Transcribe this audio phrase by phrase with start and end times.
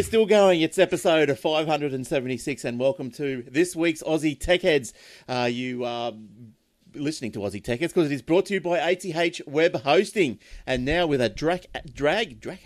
[0.00, 0.62] Yeah, still going.
[0.62, 4.94] It's episode 576, and welcome to this week's Aussie Tech Heads.
[5.28, 6.14] Uh, you are
[6.94, 10.38] listening to Aussie Tech Heads because it is brought to you by ATH Web Hosting,
[10.66, 12.60] and now with a drag, drag, drag,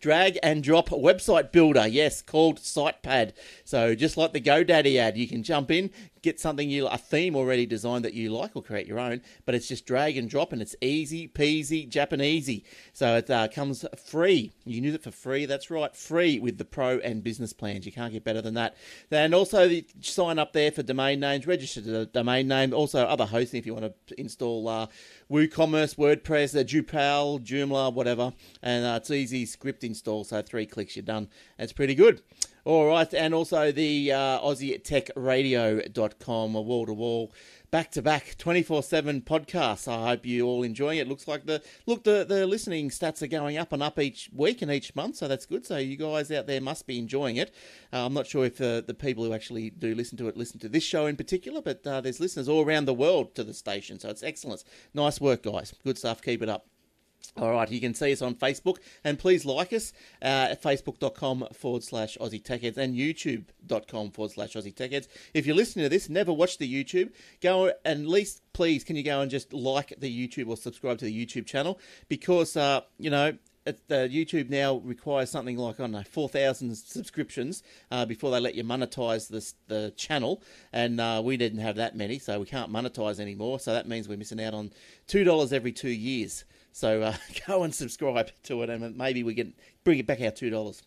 [0.00, 1.86] drag and drop website builder.
[1.86, 3.32] Yes, called SitePad.
[3.64, 5.90] So just like the GoDaddy ad, you can jump in,
[6.22, 9.54] get something you a theme already designed that you like or create your own but
[9.54, 12.64] it's just drag and drop and it's easy peasy japanesey.
[12.92, 14.52] So it uh, comes free.
[14.64, 15.46] You can use it for free.
[15.46, 17.86] That's right free with the pro and business plans.
[17.86, 18.76] You can't get better than that.
[19.10, 23.58] And also sign up there for domain names register the domain name also other hosting
[23.58, 24.86] if you want to install uh,
[25.30, 28.32] woocommerce wordpress uh, drupal joomla whatever.
[28.62, 31.28] And uh, it's easy script install so three clicks you're done.
[31.58, 32.22] It's pretty good.
[32.64, 37.32] All right, and also the uh, AussieTechRadio.com, a wall to wall,
[37.70, 39.88] back to back, twenty four seven podcasts.
[39.88, 41.08] I hope you all enjoying it.
[41.08, 44.62] Looks like the look the the listening stats are going up and up each week
[44.62, 45.66] and each month, so that's good.
[45.66, 47.54] So you guys out there must be enjoying it.
[47.92, 50.60] Uh, I'm not sure if uh, the people who actually do listen to it listen
[50.60, 53.54] to this show in particular, but uh, there's listeners all around the world to the
[53.54, 54.64] station, so it's excellent.
[54.94, 55.74] Nice work, guys.
[55.84, 56.22] Good stuff.
[56.22, 56.66] Keep it up.
[57.36, 61.48] All right, you can see us on Facebook, and please like us uh, at facebook.com
[61.52, 65.08] forward slash Aussie Tech Heads and youtube.com forward slash Aussie Tech Heads.
[65.34, 68.96] If you're listening to this, never watch the YouTube, go and at least, please, can
[68.96, 71.78] you go and just like the YouTube or subscribe to the YouTube channel?
[72.08, 76.28] Because, uh, you know, it, the YouTube now requires something like I don't know four
[76.28, 81.58] thousand subscriptions uh, before they let you monetize this the channel, and uh, we didn't
[81.58, 83.58] have that many, so we can't monetize anymore.
[83.60, 84.70] So that means we're missing out on
[85.06, 86.44] two dollars every two years.
[86.72, 87.16] So uh,
[87.46, 90.82] go and subscribe to it, and maybe we can bring it back our two dollars.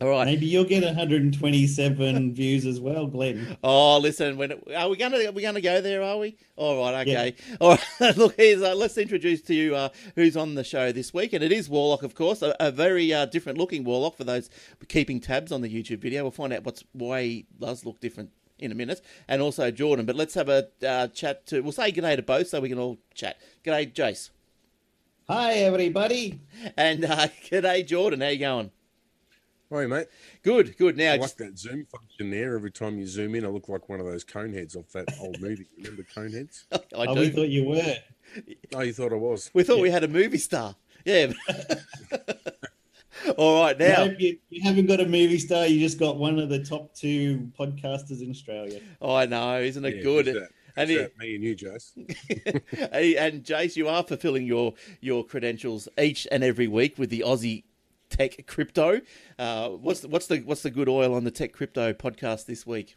[0.00, 0.26] All right.
[0.26, 3.56] Maybe you'll get 127 views as well, Glenn.
[3.64, 6.02] Oh, listen, when are we going to are we going to go there?
[6.02, 6.36] Are we?
[6.54, 7.34] All right, okay.
[7.50, 7.56] Yeah.
[7.60, 8.16] All right.
[8.16, 11.42] Look, here's uh, let's introduce to you uh, who's on the show this week, and
[11.42, 14.50] it is Warlock, of course, a, a very uh, different looking Warlock for those
[14.86, 16.22] keeping tabs on the YouTube video.
[16.22, 20.06] We'll find out what's why he does look different in a minute, and also Jordan.
[20.06, 21.60] But let's have a uh, chat to.
[21.60, 23.38] We'll say g'day to both, so we can all chat.
[23.64, 24.30] G'day, Jace.
[25.28, 26.40] Hi, everybody.
[26.76, 28.20] And uh, g'day, Jordan.
[28.20, 28.70] How you going?
[29.70, 30.06] Hi, mate.
[30.42, 30.96] Good, good.
[30.96, 32.54] Now, I like that zoom function there.
[32.54, 35.08] Every time you zoom in, I look like one of those cone heads off that
[35.20, 35.66] old movie.
[35.76, 36.64] Remember cone heads?
[36.72, 37.20] I oh, do.
[37.20, 37.96] we thought you were.
[38.74, 39.50] Oh, you thought I was.
[39.52, 39.82] We thought yeah.
[39.82, 40.74] we had a movie star.
[41.04, 41.32] Yeah.
[43.36, 45.66] All right, now you, you, haven't got a movie star.
[45.66, 48.80] You just got one of the top two podcasters in Australia.
[49.02, 50.48] Oh, I know, isn't it yeah, good?
[50.76, 51.92] and he, me and you, Jace.
[52.92, 57.64] and Jace, you are fulfilling your your credentials each and every week with the Aussie
[58.10, 59.00] Tech Crypto.
[59.38, 62.66] Uh, what's the, what's the what's the good oil on the Tech Crypto podcast this
[62.66, 62.96] week?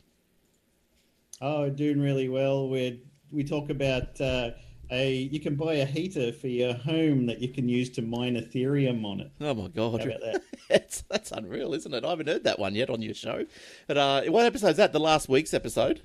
[1.42, 2.70] Oh, doing really well.
[2.70, 4.20] We we talk about.
[4.20, 4.52] Uh,
[4.94, 8.36] a, you can buy a heater for your home that you can use to mine
[8.36, 9.32] Ethereum on it.
[9.40, 10.42] Oh my god, that?
[10.70, 12.04] that's that's unreal, isn't it?
[12.04, 13.46] I haven't heard that one yet on your show.
[13.88, 14.92] But uh, what episode is that?
[14.92, 16.02] The last week's episode.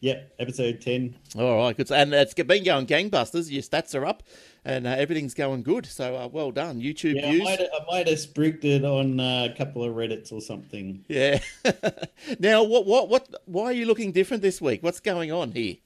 [0.00, 1.16] Yep, episode 10.
[1.38, 1.92] All right, good.
[1.92, 3.52] And it's been going gangbusters.
[3.52, 4.24] Your stats are up
[4.64, 5.86] and uh, everything's going good.
[5.86, 6.80] So uh, well done.
[6.80, 7.42] YouTube yeah, views.
[7.42, 10.40] I might, have, I might have sprigged it on uh, a couple of Reddits or
[10.40, 11.04] something.
[11.08, 11.40] Yeah.
[12.38, 14.82] now, what, what, what, why are you looking different this week?
[14.82, 15.76] What's going on here?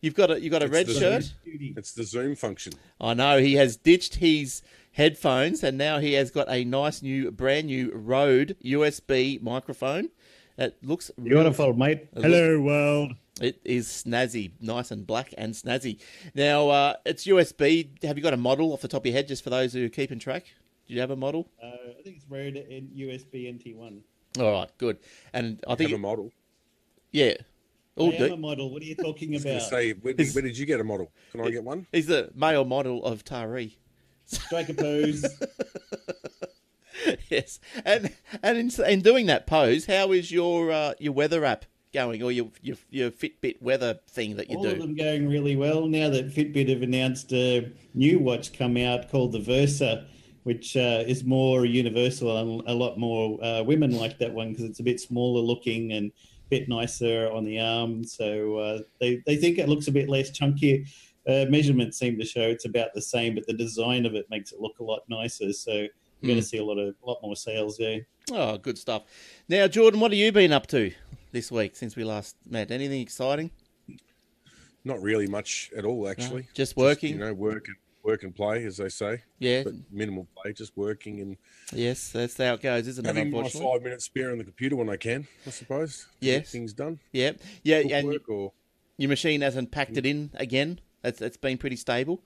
[0.00, 1.22] You've got a, you've got a it's red shirt.
[1.22, 2.72] Zoom, it's the Zoom function.
[3.00, 3.38] I know.
[3.38, 4.62] He has ditched his
[4.92, 10.08] headphones and now he has got a nice new, brand new Rode USB microphone.
[10.58, 12.08] It looks beautiful, mate.
[12.14, 13.12] Hello, looks, world.
[13.40, 15.98] It is snazzy, nice and black and snazzy.
[16.34, 17.88] Now, uh, it's USB.
[18.04, 19.86] Have you got a model off the top of your head, just for those who
[19.86, 20.44] are keeping track?
[20.86, 21.48] Do you have a model?
[21.62, 21.68] Uh,
[21.98, 24.00] I think it's Rode in USB NT1.
[24.38, 24.98] All right, good.
[25.32, 26.30] And I think have a model.
[27.10, 27.34] Yeah.
[27.96, 28.34] All I do.
[28.34, 28.70] a model.
[28.70, 29.62] What are you talking about?
[29.62, 31.10] Say, where, where, did you get a model?
[31.30, 31.86] Can I get one?
[31.92, 33.78] He's the male model of Tari.
[34.24, 35.26] Strike a pose.
[37.28, 38.12] yes, and
[38.42, 42.32] and in, in doing that pose, how is your uh, your weather app going, or
[42.32, 44.68] your your, your Fitbit weather thing that you All do?
[44.68, 48.76] All of them going really well now that Fitbit have announced a new watch come
[48.76, 50.06] out called the Versa,
[50.44, 54.64] which uh, is more universal and a lot more uh, women like that one because
[54.64, 58.04] it's a bit smaller looking and a bit nicer on the arm.
[58.04, 60.86] So uh, they they think it looks a bit less chunky.
[61.26, 64.50] Uh, measurements seem to show it's about the same, but the design of it makes
[64.52, 65.52] it look a lot nicer.
[65.52, 65.88] So you're
[66.22, 66.26] mm.
[66.26, 68.00] going to see a lot of a lot more sales there.
[68.30, 69.02] Oh, good stuff.
[69.48, 70.92] Now, Jordan, what have you been up to?
[71.32, 72.70] This week since we last met?
[72.70, 73.50] Anything exciting?
[74.84, 76.42] Not really much at all, actually.
[76.42, 77.10] No, just working.
[77.10, 79.22] Just, you know, work and work and play, as they say.
[79.38, 79.62] Yeah.
[79.64, 81.36] But minimal play, just working and.
[81.72, 83.36] Yes, that's how it goes, isn't having it?
[83.36, 86.06] Having my five minutes spare on the computer when I can, I suppose.
[86.20, 86.50] Yes.
[86.50, 86.98] things done.
[87.12, 87.32] Yeah,
[87.62, 88.52] yeah, and or...
[88.96, 90.80] your machine hasn't packed it in again.
[91.04, 92.22] It's it's been pretty stable.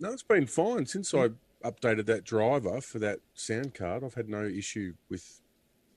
[0.00, 1.30] No, it's been fine since I
[1.64, 4.04] updated that driver for that sound card.
[4.04, 5.40] I've had no issue with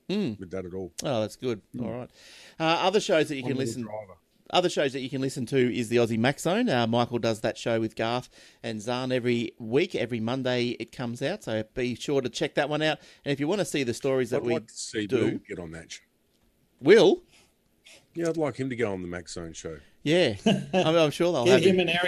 [0.08, 0.38] Mm.
[0.38, 0.92] with that at all.
[1.02, 1.60] Oh, that's good.
[1.80, 2.10] All right.
[2.60, 3.82] Uh, other shows that you can One little listen.
[3.82, 4.14] driver.
[4.50, 6.68] Other shows that you can listen to is the Aussie Mac Zone.
[6.68, 8.28] Uh, Michael does that show with Garth
[8.62, 9.94] and Zahn every week.
[9.94, 12.98] Every Monday it comes out, so be sure to check that one out.
[13.24, 15.16] And if you want to see the stories that I'd we like to see do,
[15.24, 15.92] Will get on that.
[15.92, 16.00] Show.
[16.82, 17.22] will,
[18.14, 19.78] Yeah, I'd like him to go on the Max Zone show.
[20.02, 20.34] yeah,
[20.74, 21.88] I'm, I'm sure they'll Get have him him.
[21.88, 21.98] and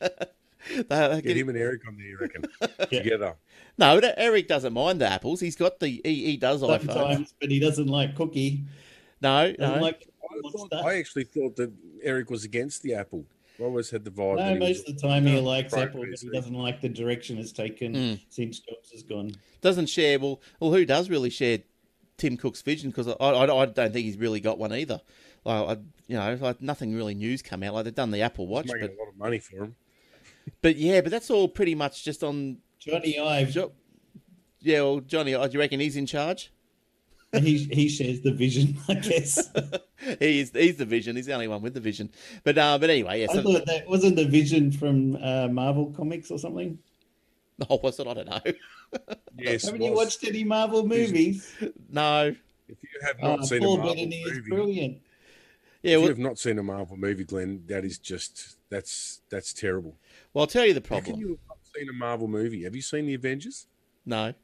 [0.00, 0.30] Eric.
[0.76, 2.44] They- they Get get- him and Eric on there, you reckon?
[2.90, 3.34] Together.
[3.78, 5.40] No, Eric doesn't mind the apples.
[5.40, 6.86] He's got the he, he does iPhones.
[6.92, 8.64] Sometimes, but he doesn't like cookie.
[9.20, 9.82] No, Doesn't no.
[9.82, 10.72] like I, thought.
[10.74, 11.72] I actually thought that
[12.02, 13.24] Eric was against the Apple.
[13.60, 14.36] I always had the vibe.
[14.36, 16.80] No, that he most was, of the time he likes Apple, but he doesn't like
[16.80, 18.20] the direction it's taken Mm.
[18.28, 19.32] since Jobs has gone.
[19.60, 20.18] doesn't share.
[20.20, 21.58] Well, well, who does really share
[22.18, 22.90] Tim Cook's vision?
[22.90, 25.00] Because I, I, I don't think he's really got one either.
[25.44, 27.74] Like, I, you know, like nothing really news come out.
[27.74, 29.74] Like they've done the Apple Watch, making but a lot of money for him.
[30.62, 32.58] But yeah, but that's all pretty much just on.
[32.84, 33.72] Jony Ive, Jo-
[34.60, 36.52] Yeah, well, Johnny, uh, do you reckon he's in charge?
[37.32, 39.50] he he shares the vision, I guess.
[40.18, 40.50] he is.
[40.54, 41.16] He's the vision.
[41.16, 42.10] He's the only one with the vision.
[42.44, 43.26] But uh, but anyway, yeah.
[43.30, 46.78] I So, thought that wasn't the vision from uh, Marvel Comics or something.
[47.68, 48.06] oh, what's it?
[48.06, 48.40] I don't know.
[49.36, 51.52] Yes, Haven't you watched any Marvel movies?
[51.90, 52.34] no.
[52.68, 55.02] If you have not seen a Marvel Bettany is brilliant.
[55.82, 55.98] Yeah.
[55.98, 59.96] if you've not seen a Marvel movie, Glenn, that is just that's that's terrible.
[60.34, 61.20] well, I'll tell you the How can problem.
[61.20, 62.64] you have not seen a Marvel movie?
[62.64, 63.66] Have you seen the Avengers?
[64.04, 64.34] No,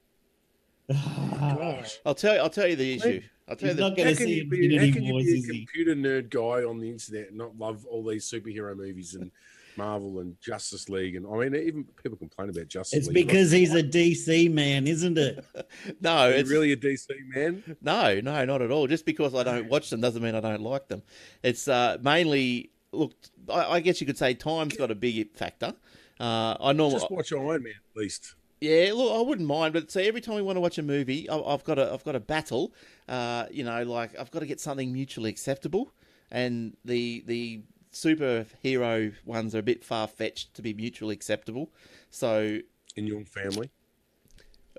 [0.91, 1.99] Gosh.
[2.05, 2.41] I'll tell you.
[2.41, 3.23] I'll tell you the issue.
[3.49, 3.89] I'll tell He's you the.
[3.89, 6.31] not going How to can see you be, how can you be a computer nerd
[6.31, 9.31] guy on the internet and not love all these superhero movies and
[9.77, 11.17] Marvel and Justice League?
[11.17, 12.99] And I mean, even people complain about Justice League.
[13.01, 13.27] It's League.
[13.27, 15.45] because he's a DC man, isn't it?
[16.01, 17.77] No, Are you it's really a DC man?
[17.83, 18.87] No, no, not at all.
[18.87, 21.03] Just because I don't watch them doesn't mean I don't like them.
[21.43, 23.13] It's uh, mainly look.
[23.49, 25.75] I, I guess you could say time's got a big factor.
[26.21, 28.35] Uh, I normally, Just watch Iron Man at least.
[28.61, 31.29] yeah, look, I wouldn't mind, but see, every time we want to watch a movie,
[31.29, 32.73] I, I've got a, I've got a battle.
[33.09, 35.93] Uh, you know, like I've got to get something mutually acceptable,
[36.31, 37.63] and the the
[37.95, 41.71] superhero ones are a bit far fetched to be mutually acceptable.
[42.11, 42.59] So,
[42.97, 43.71] in your family.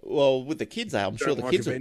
[0.04, 1.68] well, with the kids, I'm sure the like kids.
[1.68, 1.80] Are,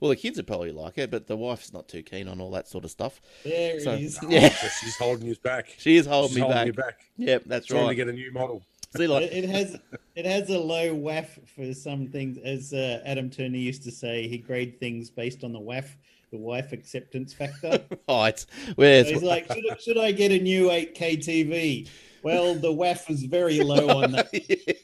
[0.00, 2.50] well, the kids would probably like it, but the wife's not too keen on all
[2.52, 3.20] that sort of stuff.
[3.44, 4.18] There So, it is.
[4.28, 5.74] yeah, So she's holding you back.
[5.78, 6.66] she is holding She's me holding back.
[6.66, 7.00] you back.
[7.18, 7.78] Yep, that's right.
[7.80, 8.62] Trying to get a new model.
[8.96, 9.76] See, like, It, it has
[10.16, 14.26] it has a low WAF for some things, as uh, Adam Turner used to say.
[14.26, 15.94] He grade things based on the WAF,
[16.30, 17.80] the wife acceptance factor.
[18.08, 18.44] right.
[18.76, 21.88] Where's So he's like, should, I- should I get a new 8K TV?
[22.22, 24.28] Well, the WAF was very low on that.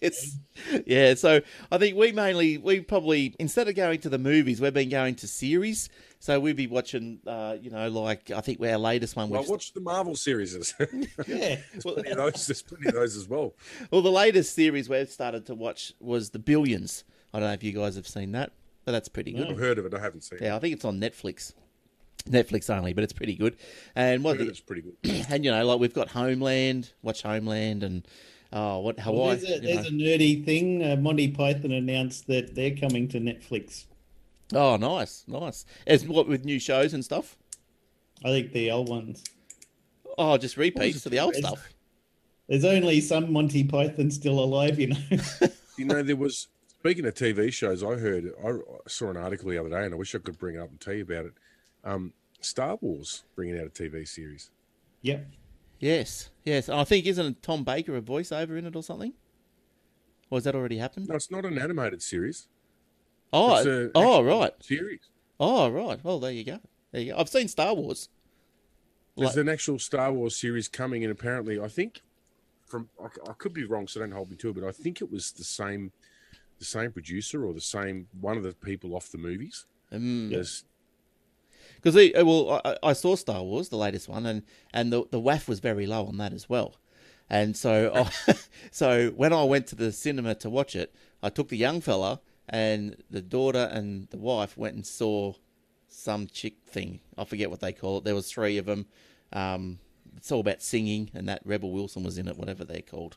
[0.01, 0.39] yes.
[0.87, 4.73] Yeah, so I think we mainly we probably instead of going to the movies, we've
[4.73, 5.91] been going to series.
[6.19, 9.29] So we'd be watching, uh, you know, like I think our latest one.
[9.29, 10.55] Well, We've, watch the Marvel series.
[10.79, 10.95] There's
[11.29, 11.57] Yeah.
[11.81, 12.47] plenty of those.
[12.47, 13.53] There's plenty of those as well.
[13.91, 17.05] well, the latest series we've started to watch was the Billions.
[17.35, 18.53] I don't know if you guys have seen that,
[18.87, 19.49] but that's pretty good.
[19.51, 19.93] I've heard of it.
[19.93, 20.45] I haven't seen it.
[20.45, 21.53] Yeah, I think it's on Netflix.
[22.25, 23.57] Netflix only, but it's pretty good.
[23.95, 25.27] And what the, it's pretty good.
[25.29, 28.07] and you know, like we've got Homeland, watch Homeland, and
[28.53, 29.37] oh, what Well, Hawaii.
[29.37, 30.83] there's a, there's a nerdy thing.
[30.83, 33.85] Uh, Monty Python announced that they're coming to Netflix.
[34.55, 35.67] Oh, nice, nice.
[35.87, 37.37] As what with new shows and stuff.
[38.25, 39.23] I think the old ones.
[40.17, 41.69] Oh, just repeats of the old It's- stuff.
[42.49, 44.97] There's only some Monty Python still alive, you know.
[45.79, 46.49] You know, there was
[46.87, 47.83] speaking of TV shows.
[47.83, 48.53] I heard I
[48.87, 50.81] saw an article the other day, and I wish I could bring it up and
[50.81, 51.33] tell you about it.
[51.83, 54.51] Um, Star Wars bringing out a TV series.
[55.03, 55.27] yep.
[55.79, 56.71] Yes, yes.
[56.71, 59.13] I think isn't Tom Baker a voiceover in it or something?
[60.31, 61.09] Or has that already happened?
[61.09, 62.49] No, it's not an animated series.
[63.31, 64.53] Oh, It's a oh, right.
[64.61, 65.01] Series.
[65.39, 66.03] Oh, right.
[66.03, 66.61] Well, there you go.
[66.93, 67.19] There you go.
[67.19, 68.09] I've seen Star Wars.
[69.17, 72.01] There's Like- an actual Star Wars series coming, and apparently, I think
[72.65, 75.03] from I, I could be wrong, so don't hold me to it, but I think
[75.03, 75.93] it was the same,
[76.59, 79.67] the same producer or the same one of the people off the movies.
[79.93, 80.65] Um, As
[81.77, 85.49] Because well, I, I saw Star Wars, the latest one, and and the the WAF
[85.49, 86.77] was very low on that as well.
[87.29, 87.93] And so,
[88.29, 88.35] I,
[88.71, 92.21] so when I went to the cinema to watch it, I took the young fella
[92.49, 95.35] and the daughter and the wife went and saw
[95.89, 97.01] some chick thing.
[97.17, 98.05] I forget what they call it.
[98.05, 98.87] There was three of them.
[99.33, 99.79] Um,
[100.17, 103.17] it's all about singing, and that Rebel Wilson was in it, whatever they're called.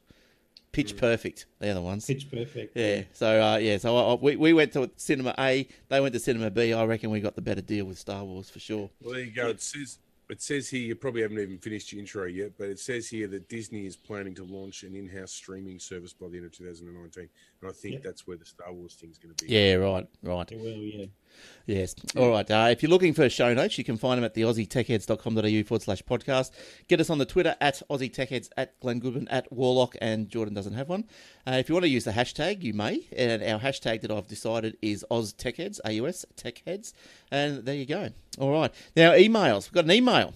[0.71, 2.05] Pitch Perfect, they're the ones.
[2.05, 2.77] Pitch perfect.
[2.77, 3.03] Yeah.
[3.13, 3.77] So uh, yeah.
[3.77, 5.67] So I, I, we we went to cinema A.
[5.87, 6.73] They went to cinema B.
[6.73, 8.89] I reckon we got the better deal with Star Wars for sure.
[9.01, 9.47] well, there you go.
[9.49, 9.97] It says
[10.29, 13.27] it says here you probably haven't even finished your intro yet, but it says here
[13.27, 17.27] that Disney is planning to launch an in-house streaming service by the end of 2019,
[17.61, 18.03] and I think Yep.
[18.03, 19.51] that's where the Star Wars thing's going to be.
[19.51, 19.75] Yeah.
[19.75, 20.07] Right.
[20.23, 20.51] Right.
[20.55, 21.05] Well, yeah.
[21.65, 21.93] Yes.
[22.17, 22.49] All right.
[22.49, 25.81] Uh, if you're looking for show notes, you can find them at the aussietechheads.com.au forward
[25.81, 26.51] slash podcast.
[26.87, 30.53] Get us on the Twitter at Aussie Techheads, at Glenn Goodman, at Warlock, and Jordan
[30.53, 31.05] doesn't have one.
[31.45, 33.05] Uh, if you want to use the hashtag, you may.
[33.15, 36.93] And our hashtag that I've decided is Oz Techheads, AUS Techheads.
[37.31, 38.09] And there you go.
[38.39, 38.73] All right.
[38.95, 39.67] Now, emails.
[39.67, 40.33] We've got an email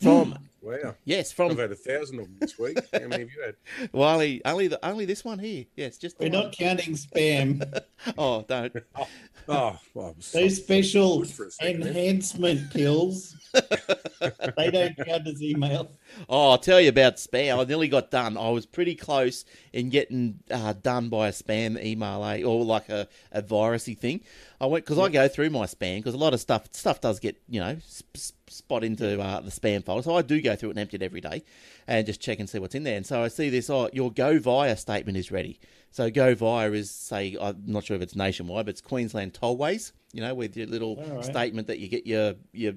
[0.00, 0.38] from.
[0.66, 0.96] Wow.
[1.04, 2.76] Yes, I've from had a thousand of them this week.
[2.92, 3.54] How many have you had?
[3.92, 5.64] well, only only, the, only this one here.
[5.76, 6.32] Yes, just We're one.
[6.32, 7.62] not counting spam.
[8.18, 8.72] Oh, don't.
[9.48, 15.92] Oh, well, Those special Good for a second, enhancement pills, they don't count as email.
[16.28, 17.60] Oh, I'll tell you about spam.
[17.60, 18.36] I nearly got done.
[18.36, 22.42] I was pretty close in getting uh, done by a spam email, eh?
[22.42, 24.22] or like a, a virusy thing.
[24.60, 27.20] I went because I go through my spam because a lot of stuff stuff does
[27.20, 30.02] get you know sp- sp- spot into uh, the spam folder.
[30.02, 31.44] So I do go through it and empty it every day,
[31.86, 32.96] and just check and see what's in there.
[32.96, 33.70] And so I see this.
[33.70, 35.60] Oh, your Go Via statement is ready.
[35.90, 39.92] So Go Via is say I'm not sure if it's nationwide, but it's Queensland tollways.
[40.12, 41.24] You know, with your little All right.
[41.24, 42.74] statement that you get your your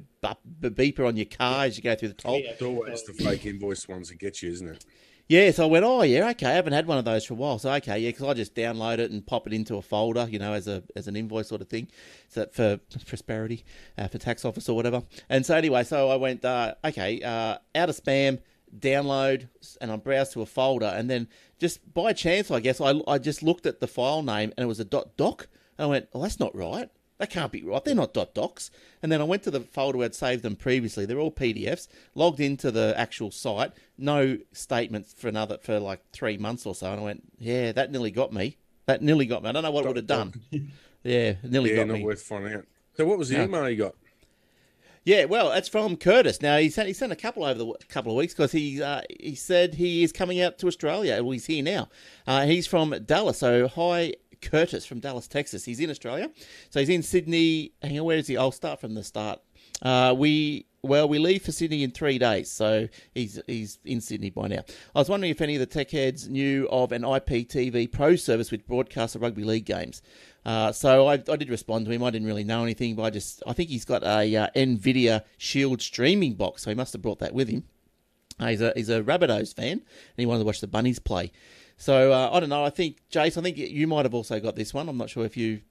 [0.62, 2.39] beeper on your car as you go through the toll.
[2.39, 2.51] Yeah.
[2.51, 4.86] It's always the fake invoice ones that get you, isn't it?
[5.29, 7.38] Yeah, so I went, oh yeah, okay, I haven't had one of those for a
[7.38, 7.59] while.
[7.59, 10.39] So okay, yeah, because I just download it and pop it into a folder, you
[10.39, 11.88] know, as a as an invoice sort of thing,
[12.29, 13.63] so for prosperity,
[13.95, 15.03] uh, for tax office or whatever.
[15.29, 18.39] And so anyway, so I went, uh, okay, uh, out of spam,
[18.75, 21.27] download, and I browsed to a folder, and then
[21.59, 24.67] just by chance, I guess I I just looked at the file name and it
[24.67, 26.89] was a dot doc, and I went, oh, that's not right.
[27.19, 27.83] That can't be right.
[27.83, 28.71] They're not dot docs.
[29.03, 31.05] And then I went to the folder where I'd saved them previously.
[31.05, 31.88] They're all PDFs.
[32.15, 33.73] Logged into the actual site.
[33.97, 36.91] No statements for another for like three months or so.
[36.91, 38.57] And I went, yeah, that nearly got me.
[38.85, 39.49] That nearly got me.
[39.49, 40.41] I don't know what it would have done.
[41.01, 42.03] Yeah, nearly Yeah, got not me.
[42.03, 42.65] worth finding out.
[42.97, 43.45] So, what was the No.
[43.45, 43.95] email you got?
[45.05, 46.41] Yeah, well, that's from Curtis.
[46.41, 49.01] Now he sent he sent a couple over the couple of weeks because he uh,
[49.17, 51.23] he said he is coming out to Australia.
[51.23, 51.88] Well, he's here now.
[52.27, 53.38] Uh, he's from Dallas.
[53.38, 55.65] So hi, Curtis from Dallas, Texas.
[55.65, 56.29] He's in Australia.
[56.69, 57.74] So he's in Sydney.
[57.81, 58.38] Hang on, where is he?
[58.38, 59.39] I'll start from the start.
[59.81, 64.29] Uh, we well, we leave for Sydney in three days, so he's he's in Sydney
[64.29, 64.63] by now.
[64.96, 68.51] I was wondering if any of the tech heads knew of an IPTV Pro service
[68.51, 70.01] which broadcasts the rugby league games.
[70.46, 72.03] Uh, so I, I did respond to him.
[72.03, 75.24] I didn't really know anything, but I just I think he's got a uh, Nvidia
[75.38, 77.63] Shield streaming box, so he must have brought that with him.
[78.39, 79.84] Uh, he's a he's a Rabbitohs fan, and
[80.17, 81.31] he wanted to watch the Bunnies play.
[81.81, 82.63] So uh, I don't know.
[82.65, 84.89] I think Jace, I think you might have also got this one.
[84.89, 85.62] I'm not sure if you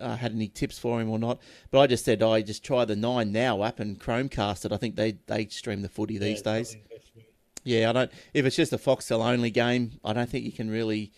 [0.00, 2.86] uh, had any tips for him or not, but I just said I just try
[2.86, 4.72] the Nine Now app and Chromecast it.
[4.72, 6.74] I think they they stream the footy these Yeah, days.
[6.74, 7.26] probably best way.
[7.64, 8.10] Yeah, I don't.
[8.32, 11.12] If it's just a Foxtel only game, I don't think you can really,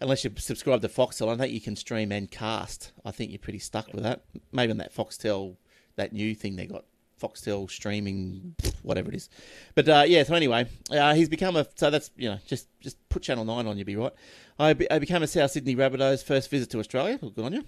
[0.00, 1.26] unless you subscribe to Foxtel.
[1.26, 2.90] I don't think you can stream and cast.
[3.04, 4.24] I think you're pretty stuck with that.
[4.50, 5.56] Maybe on that Foxtel,
[5.94, 6.86] that new thing they got,
[7.20, 9.28] Foxtel streaming, whatever it is.
[9.74, 10.22] But uh, yeah.
[10.22, 11.66] So anyway, uh, he's become a.
[11.74, 14.12] So that's you know just just put Channel Nine on, you'll be right.
[14.58, 17.18] I, be, I became a South Sydney Rabbitohs first visit to Australia.
[17.20, 17.64] Well, good on you.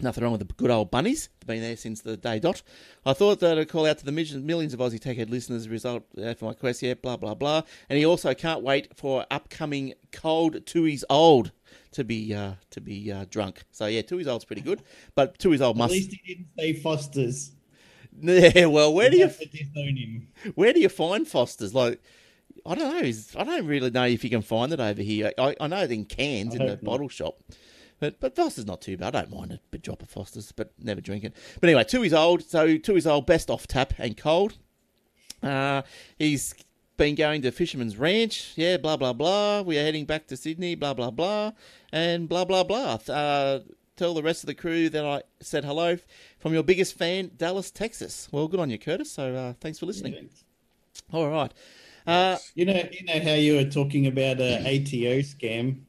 [0.00, 1.28] Nothing wrong with the good old bunnies.
[1.40, 2.62] They've Been there since the day dot.
[3.04, 5.66] I thought that I'd call out to the millions, of Aussie Tech Head listeners as
[5.66, 6.82] a result uh, for my quest.
[6.82, 7.62] Yeah, blah, blah, blah.
[7.90, 11.52] And he also can't wait for upcoming Cold Tooheys Old
[11.92, 13.64] to be uh, to be uh, drunk.
[13.70, 14.82] So yeah, Tooheys Old's pretty good.
[15.14, 15.92] But Tooheys Old must...
[15.92, 17.52] At least he didn't say Foster's.
[18.20, 20.28] Yeah, well, where do you have to disown him?
[20.54, 21.74] where do you find Fosters?
[21.74, 22.00] Like,
[22.64, 23.12] I don't know.
[23.40, 25.32] I don't really know if you can find it over here.
[25.38, 26.84] I, I know it in cans I in the not.
[26.84, 27.38] bottle shop.
[28.02, 29.14] But but Foster's not too bad.
[29.14, 31.34] I don't mind a bit drop of Foster's, but never drink it.
[31.60, 32.42] But anyway, Tooheys Old.
[32.42, 33.26] So Tooheys Old.
[33.26, 34.58] Best off tap and cold.
[35.40, 35.82] Uh,
[36.18, 36.52] he's
[36.96, 38.54] been going to Fisherman's Ranch.
[38.56, 39.62] Yeah, blah blah blah.
[39.62, 40.74] We are heading back to Sydney.
[40.74, 41.52] Blah blah blah,
[41.92, 42.98] and blah blah blah.
[43.08, 43.60] Uh,
[43.96, 45.96] tell the rest of the crew that I said hello
[46.38, 48.28] from your biggest fan, Dallas, Texas.
[48.32, 49.10] Well, good on you, Curtis.
[49.12, 50.28] So uh, thanks for listening.
[51.12, 51.52] All right.
[52.06, 55.82] Uh, You know, you know how you were talking about a ATO scam.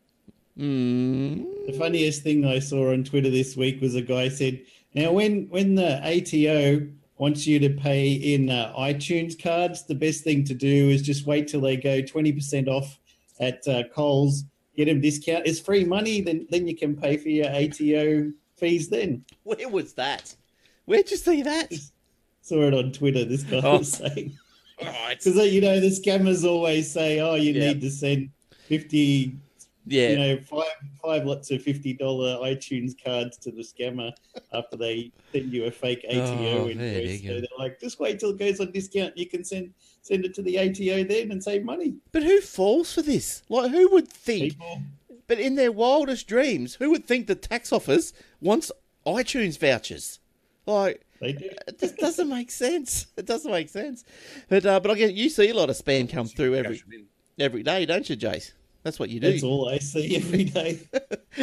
[0.58, 4.62] mm, The funniest thing I saw on Twitter this week was a guy said,
[4.94, 10.24] "Now, when when the ATO wants you to pay in uh, iTunes cards, the best
[10.24, 13.00] thing to do is just wait till they go twenty percent off
[13.40, 14.44] at uh, Coles,
[14.76, 15.46] get them discount.
[15.46, 16.22] It's free money.
[16.22, 18.90] Then then you can pay for your ATO fees.
[18.90, 20.36] Then where was that?
[20.86, 21.72] Where'd you see that?
[22.42, 23.24] saw it on Twitter.
[23.24, 23.78] This guy Oh.
[23.80, 24.38] was saying
[24.82, 25.18] Right.
[25.18, 27.68] because uh, you know the scammers always say, "Oh, you Yeah.
[27.70, 28.30] need to send
[28.68, 29.36] fifty
[29.86, 30.10] Yeah.
[30.10, 34.12] you know, five five lots of fifty dollar iTunes cards to the scammer
[34.52, 37.22] after they send you a fake ATO Oh, there invoice.
[37.22, 39.18] So they're like, just wait till it goes on discount.
[39.18, 41.96] You can send send it to the ATO then and save money.
[42.12, 43.42] But who falls for this?
[43.50, 44.54] Like, who would think?
[44.54, 44.82] People,
[45.28, 48.72] But in their wildest dreams, who would think the tax office wants
[49.08, 50.20] iTunes vouchers?
[50.66, 51.50] Like, they do.
[51.68, 53.08] it just doesn't make sense.
[53.18, 54.04] It doesn't make sense.
[54.50, 56.86] But uh, but I get you see a lot of spam come through every Cash
[56.92, 57.06] it in.
[57.40, 58.52] every day, don't you, Jace?
[58.84, 59.32] That's what you do.
[59.32, 60.80] That's all I see every day.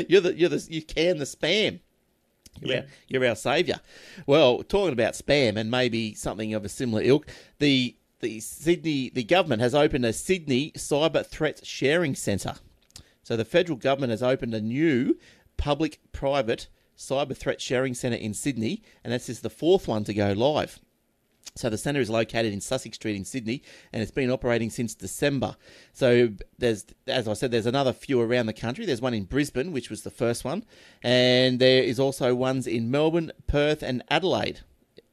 [0.09, 1.81] you're the you're the you can the spam.
[2.61, 2.81] You're, Yeah.
[2.81, 3.79] our, you're our saviour.
[4.26, 7.26] Well, talking about spam and maybe something of a similar ilk,
[7.59, 12.55] the the Sydney the government has opened a Sydney cyber threat sharing centre.
[13.23, 15.19] So the federal government has opened a new
[15.57, 20.33] public-private cyber threat sharing centre in Sydney, and this is the fourth one to go
[20.33, 20.81] live.
[21.57, 23.62] So the centre is located in Sussex Street in Sydney,
[23.93, 25.57] and it's been operating since December.
[25.93, 28.87] So there's, as I said, there's another few around the country.
[28.87, 30.65] There's one in Brisbane, which was the first one,
[31.03, 34.61] and there is also ones in Melbourne, Perth, and Adelaide.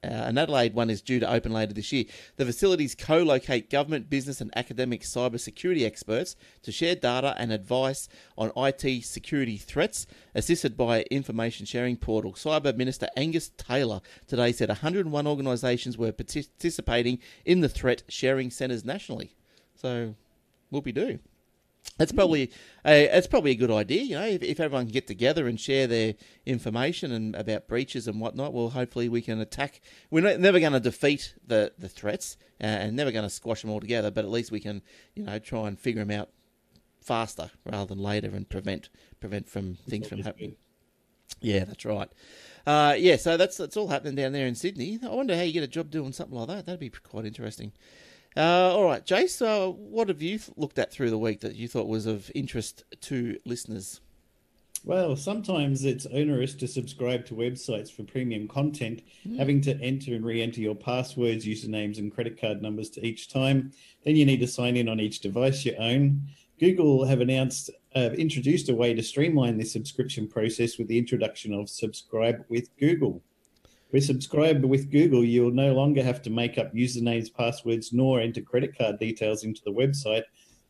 [0.04, 2.04] Uh, an Adelaide one is due to open later this year.
[2.36, 8.52] The facilities co-locate government, business, and academic cybersecurity experts to share data and advice on
[8.56, 12.34] IT security threats, assisted by information sharing portal.
[12.34, 18.84] Cyber Minister Angus Taylor today said 101 organisations were participating in the threat sharing centres
[18.84, 19.34] nationally.
[19.74, 20.14] So,
[20.72, 21.18] whoopie do.
[21.96, 22.52] That's probably
[22.84, 25.58] a, it's probably a good idea, you know, if, if everyone can get together and
[25.58, 26.14] share their
[26.46, 28.52] information and about breaches and whatnot.
[28.52, 29.80] Well, hopefully we can attack.
[30.08, 33.62] We're not, never going to defeat the the threats uh, and never going to squash
[33.62, 34.82] them all together, but at least we can,
[35.16, 36.28] you know, try and figure them out
[37.00, 40.54] faster rather than later and prevent prevent from things from happening.
[41.40, 42.10] Yeah, that's right.
[42.66, 44.98] Uh, yeah, so that's that's all happening down there in Sydney.
[45.02, 46.66] I wonder how you get a job doing something like that.
[46.66, 47.72] That'd be quite interesting.
[48.36, 51.66] Uh, all right, Jace, uh, what have you looked at through the week that you
[51.66, 54.00] thought was of interest to listeners?
[54.84, 59.02] Well, sometimes it's onerous to subscribe to websites for premium content,
[59.36, 63.28] having to enter and re enter your passwords, usernames, and credit card numbers to each
[63.28, 63.72] time.
[64.04, 66.22] Then you need to sign in on each device you own.
[66.60, 71.52] Google have announced, uh, introduced a way to streamline this subscription process with the introduction
[71.52, 73.22] of Subscribe with Google.
[73.90, 78.42] With Subscribe with Google, you'll no longer have to make up usernames, passwords, nor enter
[78.42, 80.24] credit card details into the website.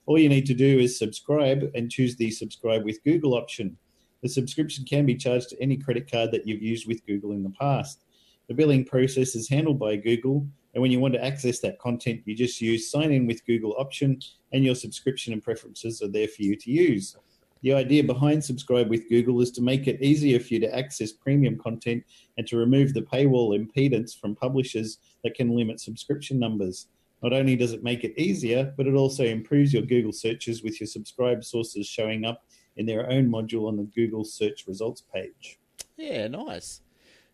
[0.06, 3.76] All you need to do is subscribe and choose the Subscribe with Google option.
[4.22, 7.42] The subscription can be charged to any credit card that you've used with Google in
[7.42, 8.04] the past.
[8.46, 12.22] The billing process is handled by Google, and when you want to access that content,
[12.24, 14.20] you just use sign in with Google option,
[14.52, 17.16] and your subscription and preferences are there for you to use.
[17.62, 21.12] The idea behind Subscribe with Google is to make it easier for you to access
[21.12, 22.04] premium content
[22.36, 26.86] and to remove the paywall impedance from publishers that can limit subscription numbers.
[27.22, 30.80] Not only does it make it easier, but it also improves your Google searches with
[30.80, 32.44] your subscribe sources showing up
[32.76, 35.58] in their own module on the Google search results page.
[35.96, 36.80] Yeah, nice.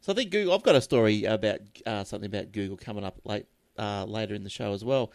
[0.01, 0.55] So I think Google.
[0.55, 3.47] I've got a story about uh, something about Google coming up late
[3.79, 5.13] uh, later in the show as well.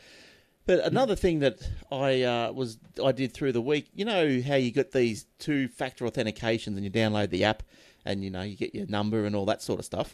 [0.70, 4.54] But another thing that I uh, was I did through the week, you know how
[4.54, 7.64] you got these two factor authentications and you download the app
[8.06, 10.14] and you know you get your number and all that sort of stuff.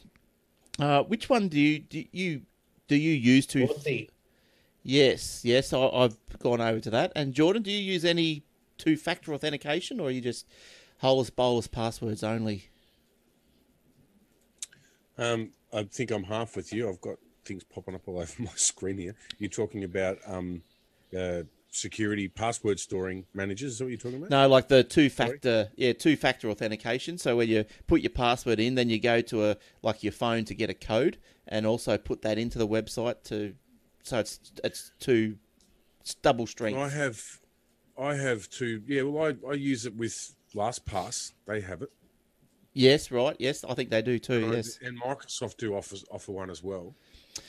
[0.79, 2.43] Uh, which one do you do you
[2.87, 3.67] do you use to?
[3.67, 4.07] Authy.
[4.81, 7.11] Yes, yes, I, I've gone over to that.
[7.17, 8.43] And Jordan, do you use any
[8.77, 10.47] two factor authentication or are you just
[10.99, 12.69] holus bolus passwords only?
[15.17, 16.87] Um, I think I'm half with you.
[16.87, 19.15] I've got things popping up all over my screen here.
[19.39, 20.61] You're talking about um,
[21.17, 23.73] uh, security password storing managers.
[23.73, 24.29] Is that what you're talking about?
[24.29, 27.17] No, like the two factor, yeah, two factor authentication.
[27.17, 30.45] So when you put your password in, then you go to a like your phone
[30.45, 33.55] to get a code, and also put that into the website to,
[34.03, 35.37] so it's it's two
[36.05, 36.77] it's double strength.
[36.77, 37.39] I have,
[37.97, 38.83] I have two.
[38.87, 41.33] Yeah, well, I, I use it with LastPass.
[41.47, 41.91] They have it.
[42.77, 43.35] Yes, right.
[43.39, 44.43] Yes, I think they do too.
[44.43, 46.93] And Yes, and Microsoft do offer offer one as well.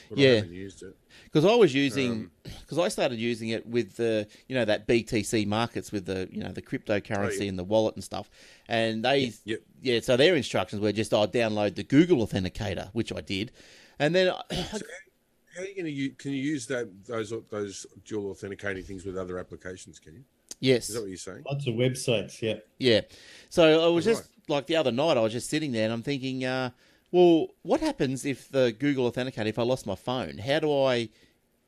[0.08, 0.30] But Yeah.
[0.30, 0.96] I haven't used it.
[1.24, 4.86] because I was using Um, because I started using it with the you know that
[4.86, 7.48] BTC markets with the you know the cryptocurrency Oh, yeah.
[7.48, 8.30] and the wallet and stuff,
[8.68, 9.60] and they Yep.
[9.82, 10.00] yeah.
[10.00, 13.50] So their instructions were just I download the Google Authenticator, which I did,
[13.98, 16.12] and then How are you going to use?
[16.18, 19.98] Can you use that those those dual authenticating things with other applications?
[19.98, 20.24] Can you?
[20.60, 21.42] yes, Is that what you're saying?
[21.46, 22.58] Lots of websites, yeah.
[22.78, 23.00] Yeah.
[23.48, 25.92] So I was Oh, just like the other night, I was just sitting there and
[25.92, 26.70] I'm thinking, uh,
[27.12, 30.38] well, what happens if the Google Authenticator, if I lost my phone?
[30.38, 31.08] How do I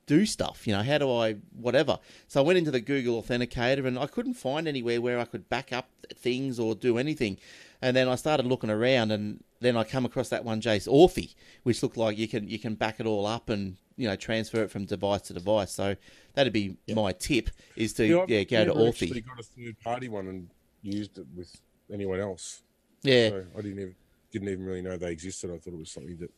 [0.06, 0.66] do stuff?
[0.66, 1.98] You know, how do I, whatever?
[2.26, 5.48] So I went into the Google Authenticator and I couldn't find anywhere where I could
[5.48, 7.38] back up things or do anything.
[7.80, 11.34] And then I started looking around and then I come across that one, Jace Authy,
[11.62, 14.62] which looked like you can you can back it all up and you know transfer
[14.62, 15.72] it from device to device.
[15.72, 15.96] So
[16.34, 19.24] that'd be my tip is to I've yeah go to Authy.
[19.24, 20.50] got a third party one and
[20.82, 21.60] used it with
[21.92, 22.62] anyone else.
[23.02, 23.28] Yeah.
[23.30, 23.94] So I didn't even
[24.30, 25.50] didn't even really know they existed.
[25.50, 26.30] I thought it was something that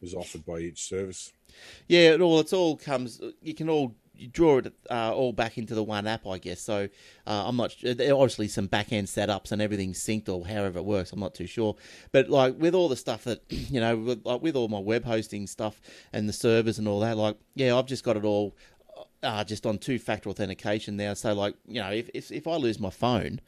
[0.00, 1.32] was offered by each service.
[1.88, 3.20] Yeah, it all it's all comes.
[3.40, 6.60] You can all you draw it uh, all back into the one app, I guess.
[6.60, 6.88] So
[7.26, 7.74] uh, I'm not.
[7.82, 11.12] There are obviously some back end setups and everything's synced or however it works.
[11.12, 11.76] I'm not too sure.
[12.12, 15.04] But like with all the stuff that you know, with, like with all my web
[15.04, 15.80] hosting stuff
[16.12, 18.56] and the servers and all that, like yeah, I've just got it all.
[19.22, 21.14] Uh, just on two factor authentication now.
[21.14, 23.40] So like you know, if, if if I lose my phone,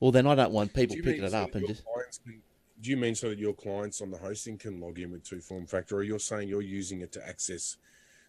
[0.00, 1.84] well then I don't want people Do picking it so up and just
[2.24, 2.40] can,
[2.80, 5.40] do you mean so that your clients on the hosting can log in with two
[5.40, 7.76] form factor, or you're saying you're using it to access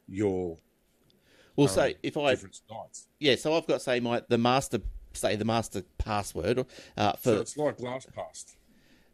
[0.08, 0.58] your
[1.55, 3.08] Well, um, say if I different sites?
[3.19, 4.79] yeah, so I've got say my the master
[5.13, 6.65] say the master password
[6.97, 8.55] uh, for So it's like LastPass.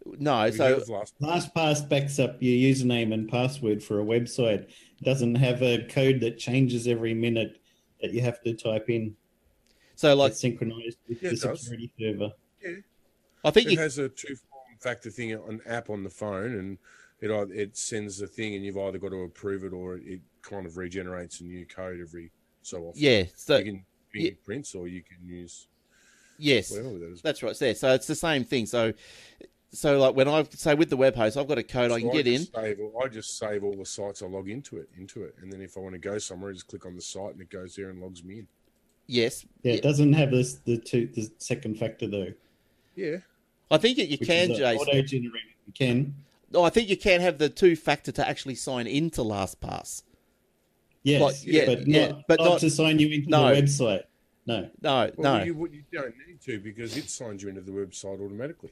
[0.06, 4.00] no, Have you heard so of Last- LastPass backs up your username and password for
[4.02, 4.64] a website.
[4.64, 7.60] It doesn't have a code that changes every minute
[8.02, 9.16] that you have to type in.
[9.96, 11.62] so like Like synchronized with Yeah, the security does.
[11.62, 11.92] security
[12.66, 12.84] server.
[13.44, 16.56] I think it you, has a two form factor thing, an app on the phone,
[16.56, 16.78] and
[17.22, 20.66] it it sends the thing, and you've either got to approve it or it kind
[20.66, 23.02] of regenerates a new code every so often.
[23.02, 25.68] yeah, so you can fingerprints or you can use
[26.38, 27.22] yes, whatever that is.
[27.22, 27.58] that's right.
[27.58, 28.66] There, so it's the same thing.
[28.66, 28.94] So
[29.72, 32.00] so like when I say with the web host, I've got a code I So
[32.00, 32.46] can get in.
[32.46, 35.62] Save, I just save all the sites I log into it, into it, and then
[35.62, 37.76] if I want to go somewhere, I just click on the site and it goes
[37.76, 38.48] there and logs me in.
[39.08, 42.34] Yes, Yeah, it doesn't have this the two the second factor though.
[42.96, 43.18] Yeah,
[43.72, 44.64] I think you which can, Jason.
[44.78, 45.42] Auto generated.
[45.68, 46.16] You can.
[46.54, 50.04] Oh, I think you can have the two factor to actually sign into LastPass.
[51.04, 53.54] Yes, Like, yeah, but yeah, not, but not, not- to sign you into No.
[53.54, 54.04] the website.
[54.48, 55.44] No, No, well, no.
[55.44, 58.70] you, you don't need to because it signs you into the website automatically.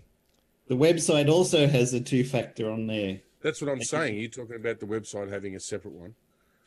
[0.67, 3.19] the website also has a two factor on there.
[3.41, 4.19] That's what I'm Thank saying.
[4.19, 6.13] You're talking about the website having a separate one.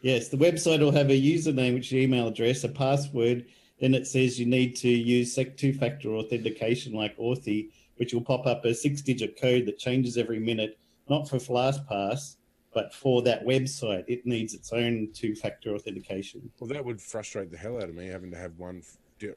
[0.03, 3.47] Yes, the website will have a username, which is email address, a password.
[3.81, 8.47] Then it says you need to use sec- two-factor authentication like Authy, which will pop
[8.47, 12.37] up a six-digit code that changes every minute, not for LastPass,
[12.73, 14.05] but for that website.
[14.07, 16.51] It needs its own two-factor authentication.
[16.59, 18.83] Well, that would frustrate the hell out of me having to have one,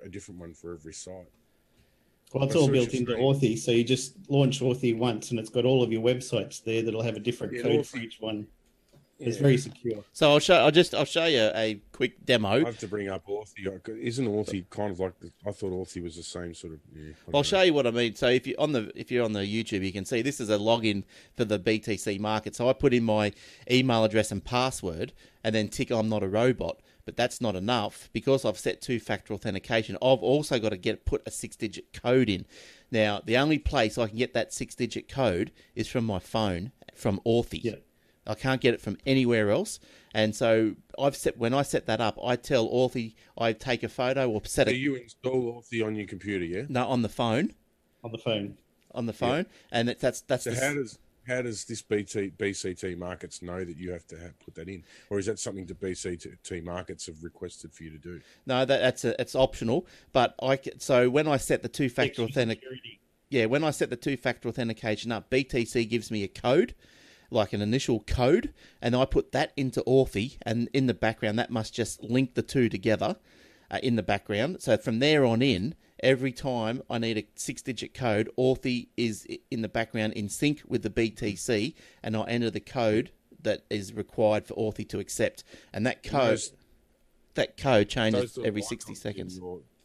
[0.04, 1.28] a different one for every site.
[2.34, 3.14] Well, it's all built into.
[3.14, 6.84] Authy, so you just launch Authy once, and it's got all of your websites there
[6.84, 8.48] that'll have a different Yeah, code Authy- for each one.
[9.20, 10.04] It's very secure.
[10.14, 10.56] So I'll show.
[10.56, 10.96] I'll just.
[10.96, 12.50] I'll show you a quick demo.
[12.50, 13.68] I have to bring up Authy.
[14.02, 15.20] Isn't Authy kind of like?
[15.20, 16.80] The, I thought Authy was the same sort of.
[16.96, 17.44] Yeah, I'll know.
[17.44, 18.16] show you what I mean.
[18.16, 20.50] So if you on the if you're on the YouTube, you can see this is
[20.50, 21.04] a login
[21.36, 22.56] for the BTC market.
[22.56, 23.34] So I put in my
[23.70, 25.12] email address and password,
[25.44, 26.80] and then tick I'm not a robot.
[27.06, 29.96] But that's not enough because I've set two-factor authentication.
[29.96, 32.46] I've also got to get put a six-digit code in.
[32.92, 37.20] Now the only place I can get that six-digit code is from my phone from
[37.26, 37.64] Authy.
[37.64, 37.76] Yeah.
[38.30, 39.80] I can't get it from anywhere else.
[40.14, 43.90] And so I've set when I set that up, I tell Authy I take a
[43.90, 46.64] photo or set So it you install Authy on your computer, yeah?
[46.70, 47.54] no on the phone
[48.04, 48.58] On the phone.
[48.94, 52.32] on the phone, and it, that's that's So the, how does how does this BT,
[52.38, 55.66] BCT markets know that you have to have, put that in, or is that something
[55.68, 58.22] that BCT markets have requested for you to do?
[58.46, 59.88] no that that's a, it's optional.
[60.12, 62.62] But I ca- so when I set the two factor Extra authentic
[63.30, 66.76] yeah when I set the two factor authentication up, BTC gives me a code.
[67.32, 71.52] Like an initial code, and I put that into Authy, and in the background, that
[71.52, 73.18] must just link the two together
[73.72, 74.62] uh, in the background.
[74.62, 79.28] So from there on in, every time I need a six digit code, Authy is
[79.52, 83.12] in the background in sync with the BTC, and I enter the code
[83.42, 85.44] that is required for Authy to accept.
[85.74, 86.42] And that code,
[87.36, 89.40] that code changes every 60 seconds.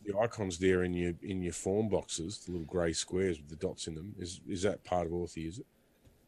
[0.04, 3.56] the icons there in your in your form boxes, the little grey squares with the
[3.56, 5.48] dots in them, is is that part of Authy?
[5.48, 5.66] Is it?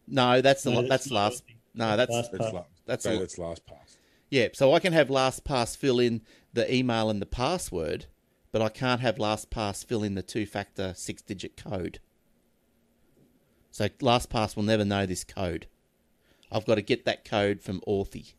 [0.07, 1.47] No, that's the No, that's that's last.
[1.47, 1.55] Authy.
[1.75, 2.71] No, that's Last- That's Uh, last.
[2.87, 3.97] that's so a- that's LastPass.
[4.31, 4.49] yeah.
[4.55, 8.07] So I can have LastPass fill in the email and the password,
[8.53, 11.99] but I can't have LastPass fill in the two-factor six-digit code.
[13.71, 15.67] So LastPass will never know this code.
[16.51, 18.35] I've got to get that code from Authy.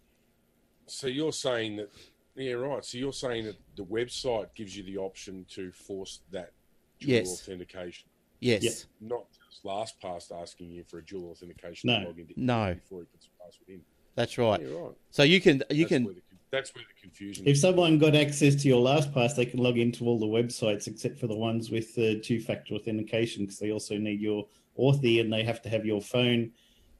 [0.87, 1.91] So you're saying that,
[2.35, 2.83] yeah, right.
[2.83, 6.53] So you're saying that the website gives you the option to force that
[6.99, 7.27] dual Yes.
[7.33, 8.63] authentication, Yes.
[8.63, 8.71] Yeah.
[9.01, 11.99] not just LastPass asking you for a dual authentication No.
[12.01, 12.73] to log into No.
[12.75, 13.81] before he puts the password in.
[14.15, 14.61] That's right.
[14.61, 14.91] Yeah, right.
[15.11, 17.45] So you can you That's can where the, that's where the confusion.
[17.45, 17.61] If is.
[17.61, 21.27] someone got access to your LastPass, they can log into all the websites except for
[21.27, 24.47] the ones with the two-factor authentication because they also need your
[24.79, 26.51] Authy and they have to have your phone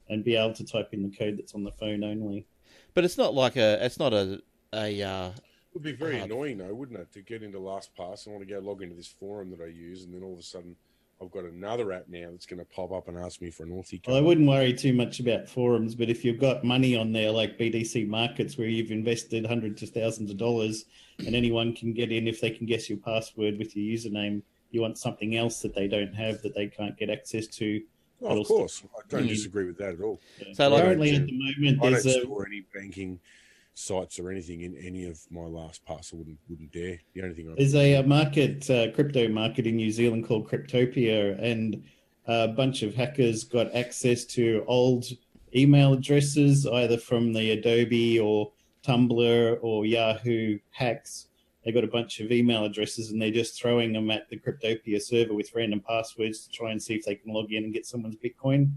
[0.10, 2.46] and be able to type in the code that's on the phone only.
[2.94, 4.42] but it's not like a it's not a
[4.74, 5.34] a uh, It
[5.74, 6.30] would be very hard.
[6.32, 8.26] annoying, though, wouldn't it, to get into LastPass?
[8.26, 10.40] and want to go log into this forum that I use, and then all of
[10.40, 10.76] a sudden,
[11.22, 13.70] I've got another app now that's going to pop up and ask me for an
[13.72, 17.12] Authy Well, I wouldn't worry too much about forums, but if you've got money on
[17.12, 20.86] there like BDC markets where you've invested hundreds of thousands of dollars
[21.26, 24.82] and anyone can get in if they can guess your password with your username, you
[24.82, 27.82] want something else that they don't have that they can't get access to.
[28.22, 29.30] Oh, of course, I don't Mm.
[29.30, 30.20] disagree with that at all.
[30.54, 33.20] So, like- Currently, at the moment, I there's don't a store any banking
[33.78, 36.14] sites or anything in any of my LastPass.
[36.14, 37.00] I wouldn't wouldn't dare.
[37.14, 40.50] The only thing I There's a, a market, uh, crypto market in New Zealand called
[40.50, 41.84] Cryptopia, and
[42.26, 45.06] a bunch of hackers got access to old
[45.56, 48.52] email addresses, either from the Adobe or
[48.84, 51.28] Tumblr or Yahoo hacks.
[51.64, 55.02] They got a bunch of email addresses, and they're just throwing them at the Cryptopia
[55.02, 57.86] server with random passwords to try and see if they can log in and get
[57.86, 58.72] someone's Bitcoin.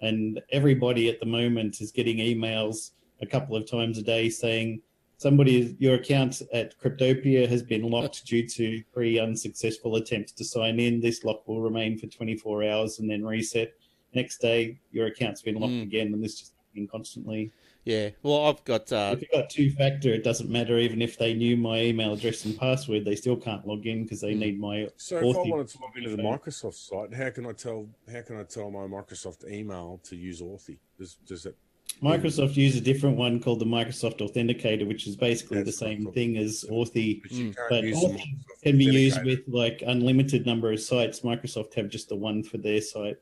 [0.00, 2.90] and everybody at the moment is getting emails
[3.22, 4.80] a couple of times a day saying
[5.16, 10.80] somebody your account at Cryptopia has been locked due to three unsuccessful attempts to sign
[10.80, 11.00] in.
[11.00, 13.72] This lock will remain for 24 hours and then reset.
[14.14, 15.82] Next day, your account's been locked Mm.
[15.82, 17.50] again, and this just happening constantly.
[17.84, 18.10] Yeah.
[18.22, 18.90] Well, I've got.
[18.92, 20.78] Uh, if you've got two factor, it doesn't matter.
[20.78, 24.20] Even if they knew my email address and password, they still can't log in because
[24.22, 24.38] they Mm.
[24.38, 24.88] need my.
[24.96, 28.22] So if I wanted to log into the Microsoft site, how can I tell how
[28.22, 30.78] can I tell my Microsoft email to use Authy?
[30.98, 31.56] Does does that
[32.02, 36.04] Microsoft use a different one called the Microsoft Authenticator, which is basically That's the same
[36.04, 37.22] what thing as Authy.
[37.22, 37.56] but you Mm.
[37.56, 38.22] can't But Authy
[38.62, 41.20] Can be used with like unlimited number of sites.
[41.20, 43.16] Microsoft have just the one for their site.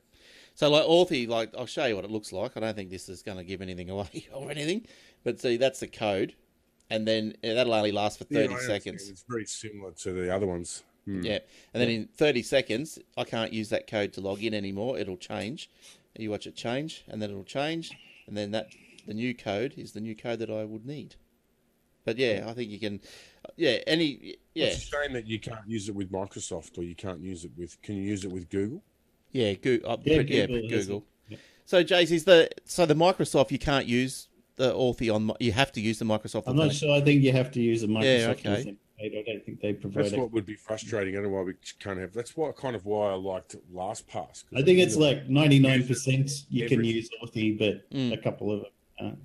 [0.55, 2.57] So like Authy, like I'll show you what it looks like.
[2.57, 4.85] I don't think this is going to give anything away or anything,
[5.23, 6.33] but see that's the code,
[6.89, 8.83] and then that'll only last for thirty I understand.
[8.83, 9.09] seconds.
[9.09, 10.83] It's very similar to the other ones.
[11.05, 11.21] Hmm.
[11.23, 11.39] Yeah,
[11.73, 14.97] and then in thirty seconds, I can't use that code to log in anymore.
[14.97, 15.69] It'll change.
[16.17, 17.91] You watch it change, and then it'll change,
[18.27, 18.67] and then that
[19.07, 21.15] the new code is the new code that I would need.
[22.05, 22.99] But yeah, I think you can.
[23.55, 26.95] Yeah, any yeah It's a shame that you can't use it with Microsoft or you
[26.95, 27.81] can't use it with.
[27.81, 28.83] Can you use it with Google?
[29.31, 31.05] yeah Google uh, Yeah, but- yeah Google Google.
[31.29, 31.37] Yeah.
[31.65, 35.31] So Jace is the so the Microsoft you can't use the Authy on.
[35.39, 36.43] You have to use the Microsoft.
[36.45, 36.93] I'm not sure.
[36.95, 38.49] I think you have to use the Microsoft Yeah, okay.
[38.63, 38.77] Authenticator.
[38.99, 40.19] I don't think they provide That's it.
[40.19, 41.15] what would be frustrating.
[41.15, 42.13] I don't know why we can't have.
[42.13, 44.43] That's why kind of why I liked LastPass.
[44.45, 48.13] 'cause I think it's like 99% you can use Authy, but Mm.
[48.13, 48.65] a couple of
[48.99, 49.17] them.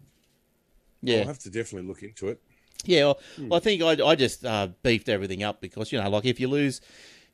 [1.02, 2.40] Yeah, I'll have to definitely look into it.
[2.84, 3.48] Yeah, well, Hmm.
[3.48, 6.40] well, I think I, I just uh, beefed everything up because you know, like if
[6.40, 6.80] you lose,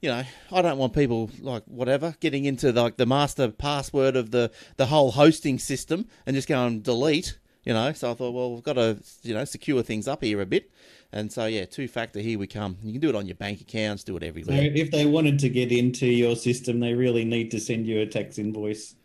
[0.02, 4.30] you know, I don't want people like whatever getting into like the master password of
[4.32, 7.38] the the whole hosting system and just go and delete.
[7.64, 10.40] You know, so I thought, well, we've got to you know secure things up here
[10.42, 10.70] a bit,
[11.14, 12.20] and so yeah, two factor.
[12.20, 12.76] Here we come.
[12.82, 14.56] You can do it on your bank accounts, do it everywhere.
[14.56, 14.84] So everywhere.
[14.84, 18.06] if they wanted to get into your system, they really need to send you a
[18.06, 18.96] tax invoice.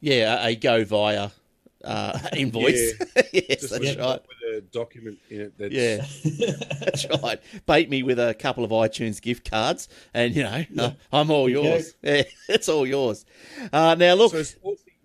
[0.00, 1.30] Yeah, a, a go via
[1.82, 2.94] uh, invoice.
[3.32, 4.20] yes, Just that's right.
[4.22, 6.52] with a document in it that's Yeah.
[6.84, 7.40] That's right.
[7.66, 11.44] Bait me with a couple of iTunes gift cards, and you know uh, I'm all
[11.44, 11.52] Okay.
[11.52, 11.94] yours.
[12.02, 13.24] Yeah, it's all yours.
[13.72, 14.56] Uh, now look, So it's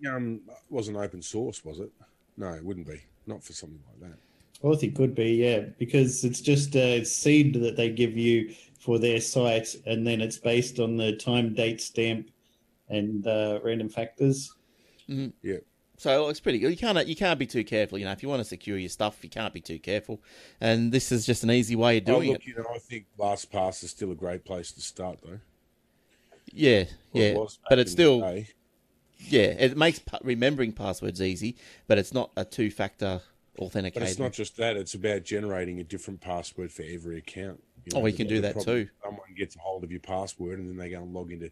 [0.08, 1.90] um, wasn't open source, was it?
[2.36, 3.00] No, it wouldn't be.
[3.26, 4.18] Not for something like that.
[4.62, 9.20] Authy could be, yeah, because it's just a seed that they give you for their
[9.20, 12.30] site, and then it's based on the time, date, stamp,
[12.88, 14.54] and uh, random factors.
[15.42, 15.58] Yeah.
[15.96, 16.70] So it's pretty good.
[16.70, 17.98] You can't you can't be too careful.
[17.98, 20.22] You know, if you want to secure your stuff, you can't be too careful.
[20.60, 22.42] And this is just an easy way of Oh, doing look, it.
[22.46, 25.40] you know, I think LastPass is still a great place to start, though.
[26.52, 28.32] Yeah, Or it yeah, was back but it's still
[29.18, 29.42] yeah.
[29.58, 33.22] It makes remembering passwords easy, but it's not a two factor
[33.60, 33.94] authenticator.
[33.94, 37.62] But it's not just that; it's about generating a different password for every account.
[37.94, 38.88] Oh, you can do that too.
[39.02, 41.50] Someone gets a hold of your password, and then they go and log into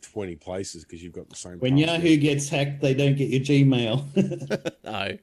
[0.00, 1.58] twenty places because you've got the same.
[1.58, 2.02] When password.
[2.02, 4.74] Yahoo gets hacked, they don't get your Gmail.
[4.84, 5.18] no.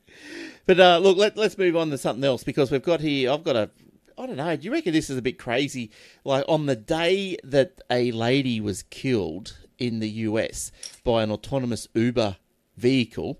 [0.65, 3.31] But uh, look, let, let's move on to something else because we've got here.
[3.31, 3.69] I've got a.
[4.17, 4.55] I don't know.
[4.55, 5.91] Do you reckon this is a bit crazy?
[6.25, 10.71] Like on the day that a lady was killed in the US
[11.03, 12.35] by an autonomous Uber
[12.75, 13.39] vehicle,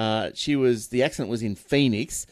[0.00, 2.26] uh, she was the accident was in Phoenix.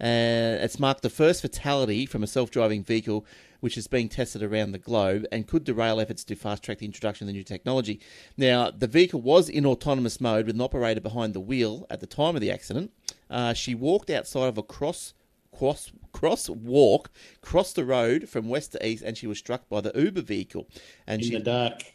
[0.00, 3.24] Uh, it's marked the first fatality from a self-driving vehicle
[3.60, 7.24] which is being tested around the globe and could derail efforts to fast-track the introduction
[7.24, 7.98] of the new technology.
[8.36, 12.06] Now, the vehicle was in autonomous mode with an operator behind the wheel at the
[12.06, 12.92] time of the accident.
[13.30, 15.14] Uh, she walked outside of a cross
[15.56, 17.10] cross cross walk,
[17.40, 20.68] crossed the road from west to east, and she was struck by the Uber vehicle.
[21.06, 21.93] And in she, the dark.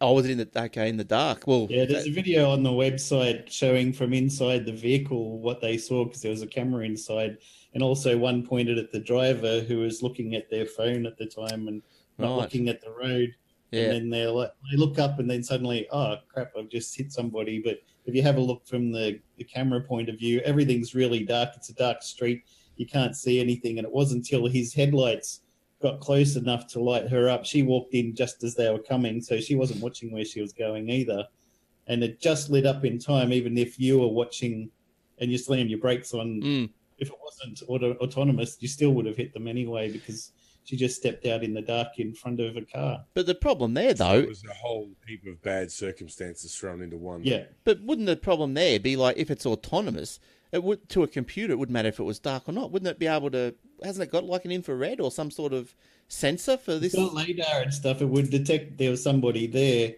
[0.00, 1.46] Oh, was it in the okay in the dark?
[1.46, 5.76] Well, Yeah, there's a video on the website showing from inside the vehicle what they
[5.78, 7.38] saw because there was a camera inside,
[7.74, 11.26] and also one pointed at the driver who was looking at their phone at the
[11.26, 11.82] time and
[12.18, 12.42] not Right.
[12.42, 13.34] looking at the road.
[13.70, 16.96] yeah, And then they're like, they look up and then suddenly, oh crap, I've just
[16.96, 17.60] hit somebody.
[17.60, 21.24] But if you have a look from the, the camera point of view, everything's really
[21.24, 21.50] dark.
[21.54, 22.42] It's a dark street.
[22.76, 23.78] You can't see anything.
[23.78, 25.42] And it wasn't until his headlights
[25.80, 27.44] got close enough to light her up.
[27.44, 29.20] She walked in just as they were coming.
[29.20, 31.24] So she wasn't watching where she was going either.
[31.86, 34.70] And it just lit up in time, even if you were watching
[35.18, 36.40] and you slammed your brakes on.
[36.42, 36.70] Mm.
[36.98, 40.32] If it wasn't auto- autonomous, you still would have hit them anyway because
[40.64, 43.04] she just stepped out in the dark in front of a car.
[43.14, 46.82] But the problem there, So though, it was a whole heap of bad circumstances thrown
[46.82, 47.22] into one.
[47.24, 47.44] Yeah.
[47.64, 50.18] But wouldn't the problem there be like if it's autonomous?
[50.52, 51.52] It would to a computer.
[51.52, 52.72] It wouldn't matter if it was dark or not.
[52.72, 53.54] Wouldn't it be able to?
[53.84, 55.74] Hasn't it got like an infrared or some sort of
[56.08, 56.94] sensor for this?
[56.94, 58.00] It's got radar and stuff.
[58.00, 59.94] It would detect there was somebody there,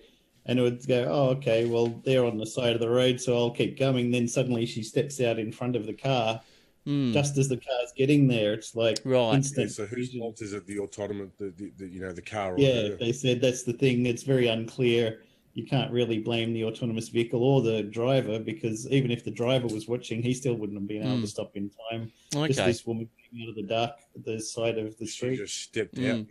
[0.46, 1.66] and it would go, "Oh, okay.
[1.66, 4.82] Well, they're on the side of the road, so I'll keep going." Then suddenly she
[4.82, 6.40] steps out in front of the car,
[6.84, 8.52] Hmm, just as the car's getting there.
[8.54, 9.28] It's like Right.
[9.30, 9.70] Yeah, instant.
[9.70, 10.66] so whose fault is it?
[10.66, 12.54] The autonomous, the, the, the you know, the car.
[12.54, 12.96] Or Yeah, her?
[12.96, 14.06] they said that's the thing.
[14.06, 15.20] It's very unclear
[15.54, 19.66] you can't really blame the autonomous vehicle or the driver because even if the driver
[19.66, 21.22] was watching, he still wouldn't have been able Mm.
[21.22, 22.12] to stop in time.
[22.34, 22.48] Okay.
[22.52, 25.36] Just this woman coming out of the dark at the side of the She street.
[25.36, 26.20] just stepped Mm.
[26.20, 26.26] out.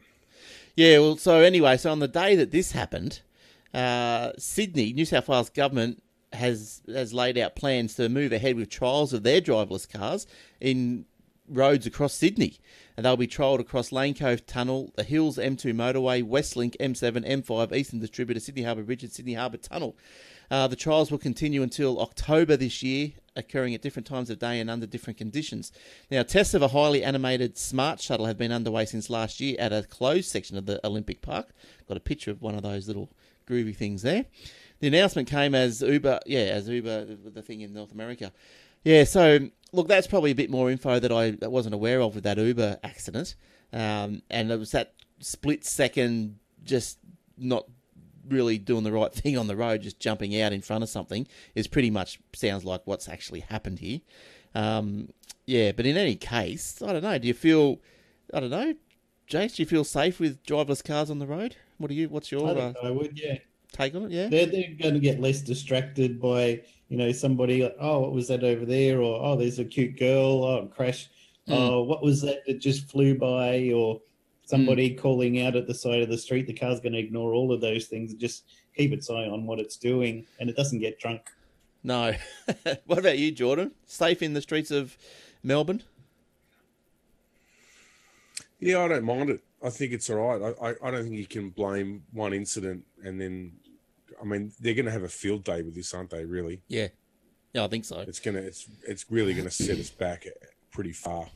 [0.75, 3.19] Yeah, well, so anyway, so on the day that this happened,
[3.73, 6.01] uh, Sydney, New South Wales government
[6.31, 10.27] has has laid out plans to move ahead with trials of their driverless cars
[10.61, 11.05] in
[11.49, 12.57] roads across Sydney,
[12.95, 17.75] and they'll be trialled across Lane Cove Tunnel, the Hills M2 motorway, Westlink M7, M5,
[17.75, 19.95] Eastern Distributor, Sydney Harbour Bridge, and Sydney Harbour Tunnel.
[20.51, 24.59] Uh, the trials will continue until October this year, occurring at different times of day
[24.59, 25.71] and under different conditions.
[26.09, 29.71] Now, tests of a highly animated smart shuttle have been underway since last year at
[29.71, 31.49] a closed section of the Olympic Park.
[31.87, 33.09] Got a picture of one of those little
[33.47, 34.25] groovy things there.
[34.79, 38.31] The announcement came as Uber, yeah, as Uber, the- the thing in North America.
[38.83, 42.15] Yeah, so look, that's probably a bit more info that I that wasn't aware of
[42.15, 43.35] with that Uber accident,
[43.73, 46.97] um, and it was that split second, just
[47.37, 47.65] not
[48.27, 51.27] really doing the right thing on the road, just jumping out in front of something
[51.55, 53.99] is pretty much sounds like what's actually happened here.
[54.55, 55.09] Um,
[55.45, 57.17] yeah, but in any case, I don't know.
[57.17, 57.79] Do you feel,
[58.33, 58.75] I don't know,
[59.29, 59.55] Jace?
[59.55, 61.55] Do you feel safe with driverless cars on the road?
[61.77, 62.09] What do you?
[62.09, 63.37] What's your I, uh, I would, yeah.
[63.71, 64.11] Take on it?
[64.11, 64.27] Yeah.
[64.27, 68.27] They're, they're going to get less distracted by, you know, somebody, like, oh, what was
[68.27, 69.01] that over there?
[69.01, 70.43] Or, oh, there's a cute girl.
[70.43, 71.09] Oh, crash.
[71.47, 71.57] Mm.
[71.57, 73.71] Oh, what was that that just flew by?
[73.71, 74.01] Or
[74.49, 76.47] somebody calling out at the side of the street.
[76.47, 79.45] The car's going to ignore all of those things and just keep its eye on
[79.45, 80.25] what it's doing.
[80.39, 81.29] And it doesn't get drunk.
[81.83, 82.13] No.
[82.85, 83.71] what about you, Jordan?
[83.85, 84.97] Safe in the streets of
[85.43, 85.83] Melbourne?
[88.59, 89.41] Yeah, I don't mind it.
[89.63, 90.55] I think it's all right.
[90.61, 93.53] I, I, I don't think you can blame one incident and then,
[94.21, 96.25] I mean, they're going to have a field day with this, aren't they?
[96.25, 96.87] Really, Yeah.
[97.53, 97.99] Yeah, I think so.
[98.01, 100.27] it's gonna, it's, it's really going to set us back
[100.71, 101.27] pretty far.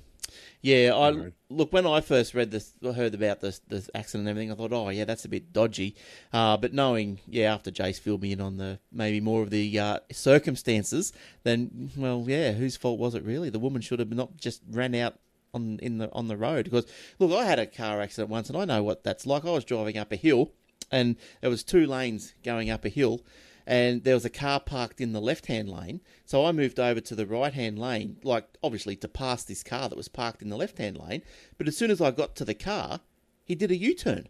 [0.61, 1.33] Yeah, I Right.
[1.49, 4.51] look when I first read this, heard about this, this accident and everything.
[4.51, 5.95] I thought, oh yeah, that's a bit dodgy.
[6.31, 9.77] Uh, but knowing, yeah, after Jace filled me in on the maybe more of the
[9.79, 13.49] uh, circumstances, then well, yeah, whose fault was it really?
[13.49, 15.19] The woman should have not just ran out
[15.53, 16.85] on in the on the road because
[17.19, 19.45] look, I had a car accident once, and I know what that's like.
[19.45, 20.51] I was driving up a hill,
[20.93, 23.21] and there was two lanes going up a hill,
[23.65, 26.01] and there was a car parked in the left hand lane.
[26.23, 29.89] So I moved over to the right hand lane, like obviously to pass this car
[29.89, 31.23] that was parked in the left hand lane.
[31.57, 33.01] But as soon as I got to the car,
[33.43, 34.29] he did a U turn,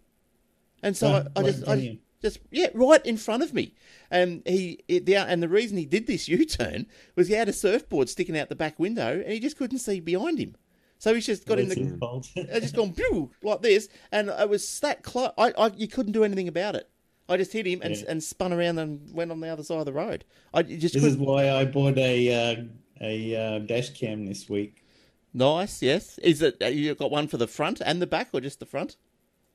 [0.82, 3.76] and so Oh, I, I just I, just yeah, right in front of me.
[4.10, 7.50] And he it, the and the reason he did this U turn was he had
[7.50, 10.56] a surfboard sticking out the back window, and he just couldn't see behind him.
[11.04, 12.48] So he's just got in the.
[12.54, 15.32] I just gone pew like this, and I was that close.
[15.38, 16.90] I, I you couldn't do anything about it.
[17.28, 18.06] I just hit him and, Yeah.
[18.08, 20.24] and spun around and went on the other side of the road.
[20.54, 21.26] I just This is couldn't.
[21.26, 22.64] why I bought a uh,
[23.02, 24.86] a uh, dash cam this week.
[25.34, 26.20] Nice, yes.
[26.20, 28.66] Is it uh, you got one for the front and the back, or just the
[28.66, 28.96] front?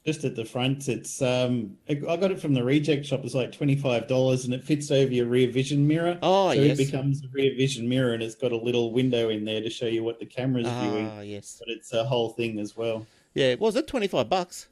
[0.07, 3.21] Just at the front, it's um, I I got it from the reject shop.
[3.25, 6.19] It's like twenty five dollars, and it fits over your rear vision mirror.
[6.23, 6.79] Oh so yes.
[6.79, 9.69] it becomes a rear vision mirror, and it's got a little window in there to
[9.69, 11.11] show you what the camera's viewing.
[11.13, 11.57] Ah yes.
[11.59, 13.07] But it's a whole thing as well.
[13.35, 13.57] Yeah.
[13.57, 14.69] Was it twenty five bucks?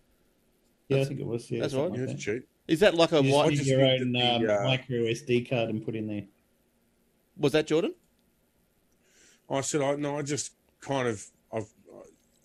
[0.89, 1.51] Yeah, I think it was.
[1.51, 1.99] Yeah, that's something right.
[1.99, 2.33] Yeah, like it's that.
[2.33, 2.49] cheap.
[2.69, 3.51] Is that like a You white?
[3.51, 6.23] just just your own at um, uh, micro SD card and put in there.
[7.37, 7.95] Was that Jordan?
[9.49, 11.73] I said, I no, I just kind of, I've,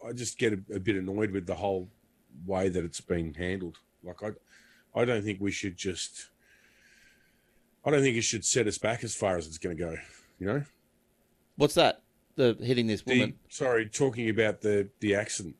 [0.07, 1.89] I just get a, a bit annoyed with the whole
[2.45, 3.77] way that it's been handled.
[4.03, 6.29] Like, I, I don't think we should just,
[7.85, 9.95] I don't think it should set us back as far as it's going to go.
[10.39, 10.63] You know,
[11.57, 12.01] What's that?
[12.35, 13.33] The hitting this the, woman.
[13.49, 15.55] sorry, talking about the the accident.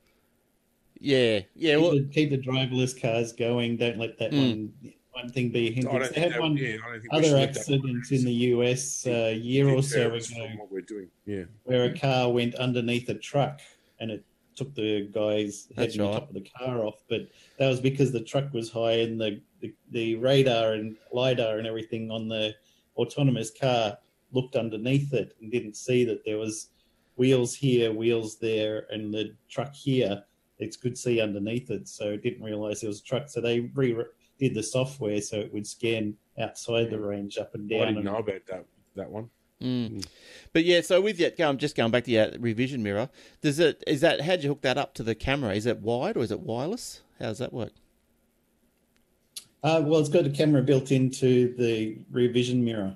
[1.00, 1.42] Yeah.
[1.56, 1.76] Yeah.
[1.76, 3.78] Keep, Well, the, keep the driverless cars going.
[3.78, 4.72] Don't let that Mm.
[4.82, 6.10] one one thing be a I hindrance.
[6.10, 9.06] They had that, one yeah, I don't think we other should accident in the US
[9.06, 11.10] uh, a year or so ago what we're doing.
[11.26, 13.60] Yeah, where a car went underneath a truck
[14.00, 14.24] and it
[14.62, 17.02] took the guy's head That's and the top of the car off.
[17.10, 21.58] But that was because the truck was high and the, the, the radar and LiDAR
[21.58, 22.54] and everything on the
[22.96, 23.98] autonomous car
[24.32, 26.70] looked underneath it and didn't see that there was
[27.16, 30.24] wheels here, wheels there, and the truck here.
[30.60, 33.30] It could see underneath it, so it didn't realize there was a truck.
[33.30, 33.98] So they re
[34.38, 37.82] did the software so it would scan outside the range, up and down.
[37.82, 39.30] I didn't and- know about that that one.
[39.62, 40.06] Mm.
[40.54, 43.10] But yeah, so with that, I'm just going back to your revision mirror,
[43.42, 45.54] does it is that how'd you hook that up to the camera?
[45.54, 47.02] Is it wired or is it wireless?
[47.20, 47.72] How does that work?
[49.64, 52.96] Uh, well, it's got a camera built into the rear vision mirror.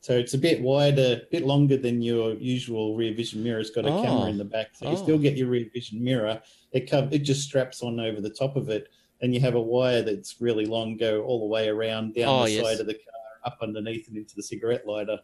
[0.00, 3.60] So it's a bit wider, a bit longer than your usual rear vision mirror.
[3.60, 4.02] It's got a Oh.
[4.02, 4.74] camera in the back.
[4.74, 5.02] So you Oh.
[5.02, 6.42] still get your rear vision mirror.
[6.72, 8.88] It co- it just straps on over the top of it.
[9.20, 12.44] And you have a wire that's really long, go all the way around down Oh,
[12.46, 12.64] the yes.
[12.64, 13.12] side of the car,
[13.44, 15.20] up underneath and into the cigarette lighter.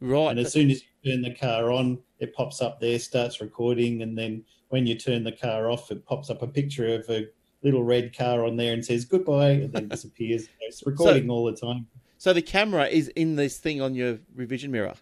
[0.00, 0.30] Right.
[0.30, 4.02] And as soon as you turn the car on, it pops up there, starts recording,
[4.02, 7.26] and then when you turn the car off, it pops up a picture of a
[7.62, 10.48] little red car on there and says goodbye and then disappears.
[10.60, 11.86] It's recording all the time.
[12.18, 14.94] So the camera is in this thing on your revision mirror.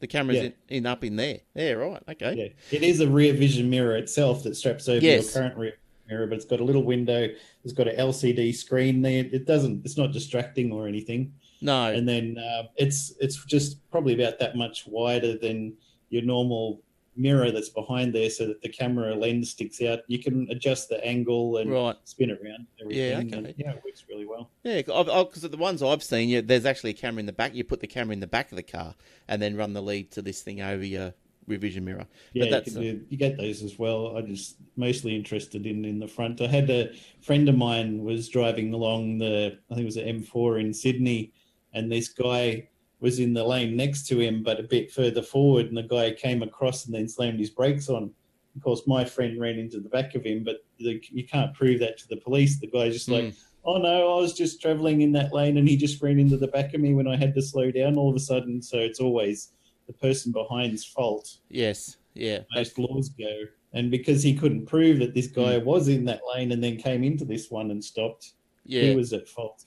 [0.00, 0.42] The camera's Yeah.
[0.44, 1.38] in, in up in there.
[1.54, 2.02] Yeah, right.
[2.10, 2.34] Okay.
[2.70, 5.32] Yeah, it is a rear vision mirror itself that straps over Yes.
[5.34, 5.74] your current rear
[6.08, 7.28] mirror, but it's got a little window.
[7.62, 9.24] It's got an LCD screen there.
[9.32, 9.84] It doesn't.
[9.84, 11.32] It's not distracting or anything.
[11.60, 11.86] No.
[11.86, 15.74] And then uh, it's it's just probably about that much wider than
[16.10, 16.82] your normal
[17.16, 20.00] mirror that's behind there, so that the camera lens sticks out.
[20.06, 21.96] You can adjust the angle and right.
[22.04, 22.66] spin it around.
[22.78, 23.36] Yeah, okay.
[23.36, 24.50] and, yeah, it works really well.
[24.62, 27.54] Yeah, because the ones I've seen, yeah, there's actually a camera in the back.
[27.54, 28.94] You put the camera in the back of the car
[29.28, 31.14] and then run the lead to this thing over your
[31.46, 32.06] revision mirror.
[32.32, 34.16] Yeah, you, do, you get those as well.
[34.16, 36.40] I'm just mostly interested in in the front.
[36.40, 40.22] I had a friend of mine was driving along the I think it was an
[40.22, 41.32] M4 in Sydney,
[41.74, 42.68] and this guy
[43.00, 46.12] was in the lane next to him, but a bit further forward, and the guy
[46.12, 48.10] came across and then slammed his brakes on.
[48.56, 51.80] Of course, my friend ran into the back of him, but the, you can't prove
[51.80, 52.58] that to the police.
[52.60, 53.36] The guy's just like, Mm.
[53.64, 56.46] "Oh no, I was just traveling in that lane, and he just ran into the
[56.48, 59.00] back of me when I had to slow down all of a sudden." So it's
[59.00, 59.52] always
[59.86, 61.98] the person behind's fault Yes.
[62.14, 62.40] Yeah.
[62.54, 63.44] most laws go.
[63.74, 65.66] And because he couldn't prove that this guy Hmm.
[65.66, 68.82] was in that lane and then came into this one and stopped, Yeah.
[68.84, 69.64] he was at fault.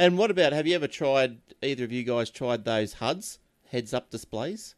[0.00, 3.38] And what about, have you ever tried, either of you guys tried those HUDs,
[3.70, 4.74] heads up displays?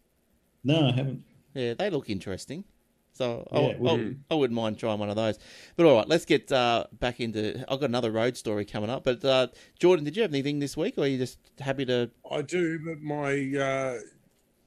[0.64, 1.22] No, I haven't.
[1.54, 2.64] Yeah, they look interesting.
[3.12, 5.38] So I, Yeah, I, wouldn't- I wouldn't mind trying one of those.
[5.76, 7.64] But all right, let's get uh, back into.
[7.70, 9.04] I've got another road story coming up.
[9.04, 9.46] But uh,
[9.78, 12.10] Jordan, did you have anything this week, or are you just happy to?
[12.28, 13.98] I do, but my uh,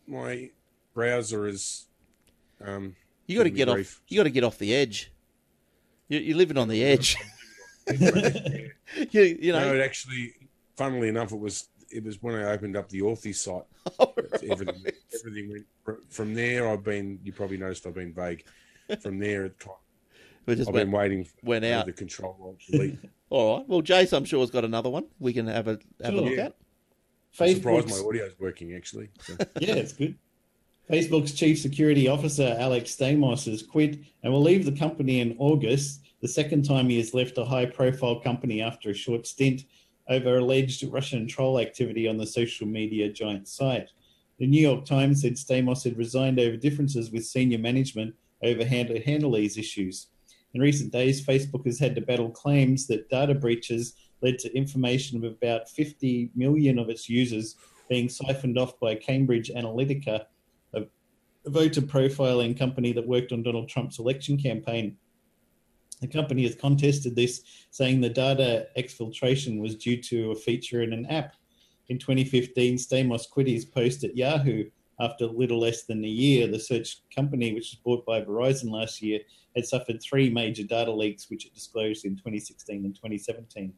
[0.08, 0.51] my
[0.93, 1.88] browser is.
[2.64, 2.95] Um,
[3.26, 4.01] You got to Give me get off.
[4.08, 5.12] You got to get off the edge.
[6.08, 7.18] You, you're living on the edge.
[7.92, 8.72] you,
[9.12, 9.76] you no, know.
[9.76, 10.34] it actually,
[10.76, 13.64] funnily enough, it was it was when I opened up the Authy site.
[14.50, 15.50] Everything, everything
[15.86, 16.68] went from there.
[16.70, 17.20] I've been.
[17.24, 18.44] You probably noticed I've been vague.
[19.02, 19.64] From there, it,
[20.46, 21.86] we just I've went, been waiting for went out.
[21.86, 22.98] the control alt delete.
[23.30, 23.68] All right.
[23.68, 25.06] Well, Jace, I'm sure has got another one.
[25.20, 26.46] We can have a have a look Yeah.
[26.46, 26.56] at.
[27.40, 29.10] I'm surprised Facebook's, my audio's working actually.
[29.22, 30.18] So, yeah, it's good.
[30.90, 36.02] Facebook's chief security officer, Alex Stamos, has quit and will leave the company in August,
[36.26, 39.62] the second time he has left a high profile company after a short stint
[40.10, 43.92] over alleged Russian troll activity on the social media giant site.
[44.40, 48.82] The New York Times said Stamos had resigned over differences with senior management over how
[48.86, 50.08] to handle these issues.
[50.56, 55.24] In recent days, Facebook has had to battle claims that data breaches led to information
[55.24, 57.56] of about 50 million of its users
[57.88, 60.26] being siphoned off by Cambridge Analytica,
[60.74, 60.82] a,
[61.46, 64.98] a voter profiling company that worked on Donald Trump's election campaign.
[66.02, 67.41] The company has contested this,
[67.72, 71.36] saying the data exfiltration was due to a feature in an app.
[71.88, 74.66] In 2015, Stamos quit his post at Yahoo
[75.00, 76.48] after little less than a year.
[76.48, 79.20] The search company, which was bought by Verizon last year,
[79.56, 83.74] had suffered three major data leaks, which it disclosed in 2016 and 2017.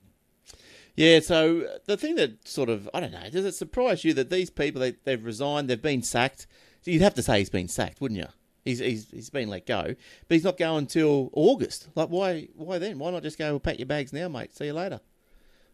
[0.95, 4.31] Yeah, so the thing that sort of, I don't know, does it surprise you that
[4.31, 6.47] these people, they, they've resigned, they've been sacked?
[6.85, 8.27] You'd have to say he's been sacked, wouldn't you?
[8.67, 9.95] He's, he's, he's been let go, but
[10.35, 11.87] he's not going till August.
[11.95, 12.99] Like, why why then?
[12.99, 14.99] Why not just go, well, pack your bags now, mate, see you later?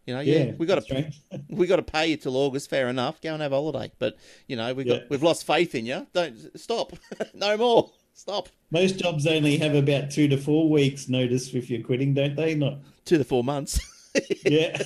[0.06, 1.14] You know, yeah, we got to right.
[1.48, 2.68] we got to pay you till August.
[2.68, 3.20] Fair enough.
[3.22, 3.90] Go and have a holiday.
[3.98, 4.16] But
[4.46, 4.98] you know, we've Yeah.
[4.98, 6.06] got we've lost faith in you.
[6.12, 6.92] Don't stop.
[7.34, 7.90] no more.
[8.12, 8.48] Stop.
[8.70, 12.54] Most jobs only have about two to four weeks notice if you're quitting, don't they?
[12.54, 13.80] Not Two to four months.
[14.44, 14.80] yeah.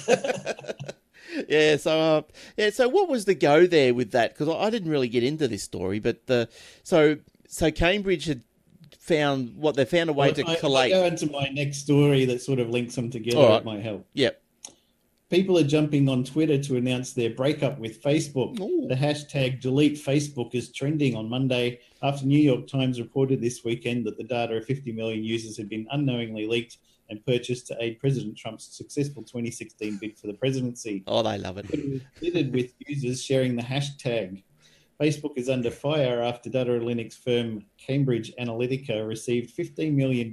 [1.48, 1.76] yeah.
[1.76, 2.22] So uh,
[2.56, 2.70] yeah.
[2.70, 4.34] So what was the go there with that?
[4.34, 6.48] Because I, I didn't really get into this story, but the
[6.82, 7.16] so
[7.48, 8.42] so Cambridge had
[8.98, 10.92] found what they found a way to I, collate.
[10.92, 13.38] I go into my next story that sort of links them together.
[13.38, 13.60] All right.
[13.60, 14.06] It might help.
[14.12, 14.40] Yep.
[15.30, 18.58] People are jumping on Twitter to announce their breakup with Facebook.
[18.60, 18.86] Ooh.
[18.88, 24.06] The hashtag delete Facebook is trending on Monday after New York Times reported this weekend
[24.06, 26.78] that the data of 50 million users had been unknowingly leaked
[27.10, 31.02] and purchased to aid President Trump's successful 2016 bid for the presidency.
[31.06, 31.66] Oh, they love it.
[31.70, 34.42] It was littered with users sharing the hashtag.
[35.00, 40.32] Facebook is under fire after data analytics firm Cambridge Analytica received $15 million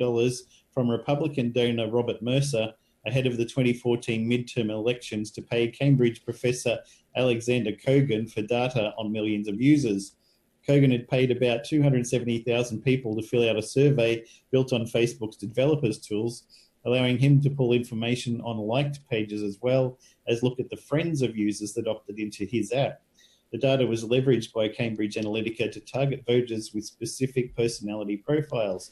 [0.74, 2.74] from Republican donor Robert Mercer
[3.06, 6.80] ahead of the 2014 midterm elections to pay Cambridge professor
[7.16, 10.16] Alexander Kogan for data on millions of users.
[10.68, 16.00] Kogan had paid about 270,000 people to fill out a survey built on Facebook's developers
[16.00, 16.46] tools,
[16.86, 21.22] allowing him to pull information on liked pages as well as look at the friends
[21.22, 23.05] of users that opted into his app.
[23.52, 28.92] The data was leveraged by Cambridge Analytica to target voters with specific personality profiles.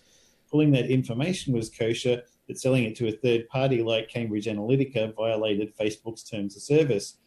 [0.50, 5.14] Pulling that information was kosher, but selling it to a third party like Cambridge Analytica
[5.16, 7.18] violated Facebook's terms of service.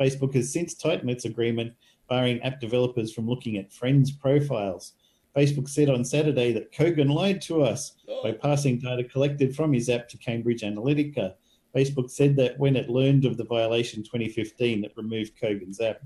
[0.00, 1.72] Facebook has since tightened its agreement,
[2.08, 4.94] barring app developers from looking at friends' profiles.
[5.36, 8.22] Facebook said on Saturday that Kogan lied to us Oh.
[8.22, 11.34] by passing data collected from his app to Cambridge Analytica.
[11.74, 16.02] Facebook said that when it learned of the violation 2015, it removed Kogan's app.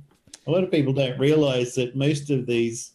[0.47, 2.93] A lot of people don't realize that most of these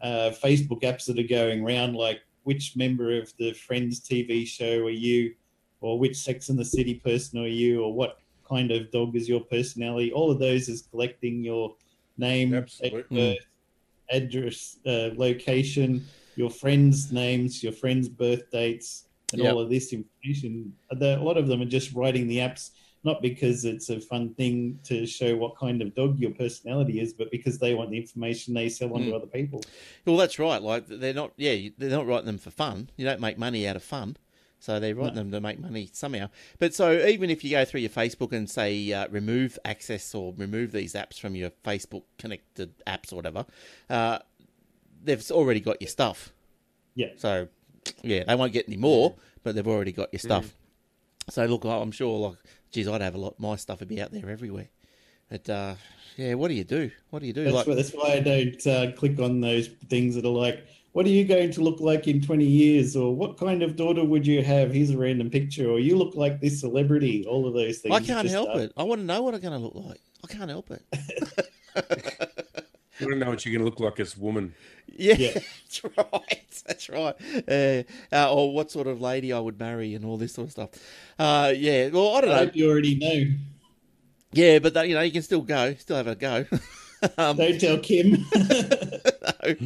[0.00, 4.84] uh, Facebook apps that are going around, like which member of the Friends TV show
[4.84, 5.34] are you,
[5.80, 9.28] or which Sex and the City person are you, or what kind of dog is
[9.28, 11.74] your personality, all of those is collecting your
[12.18, 13.16] name, Absolutely.
[13.16, 13.46] birth,
[14.10, 19.54] address, uh, location, your friends' names, your friends' birth dates, and Yep.
[19.54, 20.72] all of this information.
[20.90, 22.70] A lot of them are just writing the apps
[23.04, 27.12] not because it's a fun thing to show what kind of dog your personality is,
[27.12, 29.14] but because they want the information they sell on to Mm.
[29.14, 29.62] other people.
[30.04, 30.62] Well, that's right.
[30.62, 31.32] Like they're not.
[31.36, 32.90] Yeah, they're not writing them for fun.
[32.96, 34.16] You don't make money out of fun.
[34.60, 35.22] So they write No.
[35.22, 36.30] them to make money somehow.
[36.60, 40.32] But so even if you go through your Facebook and say uh, remove access or
[40.36, 43.44] remove these apps from your Facebook connected apps or whatever,
[43.90, 44.20] uh,
[45.02, 46.32] they've already got your stuff.
[46.94, 47.08] Yeah.
[47.16, 47.48] So
[48.04, 50.54] yeah, they won't get any more, but they've already got your stuff.
[51.28, 52.38] So look, I'm sure like,
[52.72, 53.38] geez, I'd have a lot.
[53.38, 54.68] My stuff would be out there everywhere.
[55.30, 55.74] But uh,
[56.16, 56.90] yeah, what do you do?
[57.10, 57.44] What do you do?
[57.44, 60.66] That's, like, why, that's why I don't uh, click on those things that are like,
[60.92, 62.96] what are you going to look like in 20 years?
[62.96, 64.72] Or what kind of daughter would you have?
[64.72, 65.70] Here's a random picture.
[65.70, 67.24] Or you look like this celebrity.
[67.26, 67.94] All of those things.
[67.94, 68.72] I can't help are- it.
[68.76, 70.00] I want to know what I'm going to look like.
[70.22, 71.48] I can't help it.
[73.02, 74.54] You want to know what you're going to look like as a woman.
[74.86, 75.32] Yeah, Yeah.
[75.34, 76.62] that's right.
[76.66, 77.14] That's right.
[77.48, 77.82] Uh,
[78.14, 80.70] uh, or what sort of lady I would marry and all this sort of stuff.
[81.18, 81.88] Uh, yeah.
[81.88, 82.38] Well, I don't I know.
[82.46, 83.36] hope you already know.
[84.32, 86.46] Yeah, but that, you know, you can still go, still have a go.
[87.18, 88.24] um, Don't tell Kim.
[88.34, 89.56] no.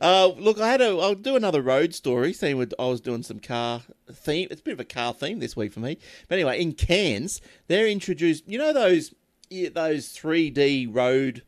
[0.00, 0.88] uh, look, I had a.
[0.98, 2.32] I'll do another road story.
[2.32, 3.82] Seeing with I was doing some car
[4.12, 4.48] theme.
[4.50, 5.98] It's a bit of a car theme this week for me.
[6.28, 8.46] But anyway, in Cairns, they're introduced.
[8.48, 9.14] You know those
[9.48, 11.42] yeah, those three D road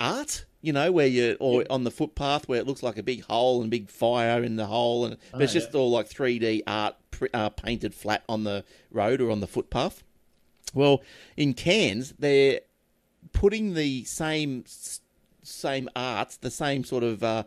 [0.00, 0.44] art.
[0.64, 3.60] You know where you or on the footpath where it looks like a big hole
[3.60, 6.62] and big fire in the hole, and but Oh, it's just all like three D
[6.66, 6.94] art
[7.34, 10.02] uh, painted flat on the road or on the footpath.
[10.72, 11.02] Well,
[11.36, 12.60] in Cairns, they're
[13.32, 14.64] putting the same
[15.42, 17.44] same arts, the same sort of uh,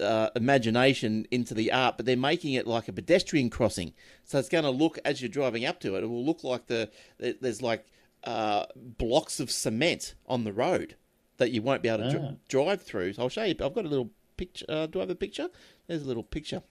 [0.00, 3.92] uh, imagination into the art, but they're making it like a pedestrian crossing.
[4.24, 6.04] So it's going to look as you're driving up to it.
[6.04, 7.84] It will look like the there's like
[8.22, 10.94] uh, blocks of cement on the road
[11.40, 12.34] that you won't be able to dr- Ah.
[12.48, 13.12] drive through.
[13.14, 13.54] So I'll show you.
[13.60, 14.64] I've got a little picture.
[14.68, 15.48] Uh, do I have a picture?
[15.88, 16.62] There's a little picture.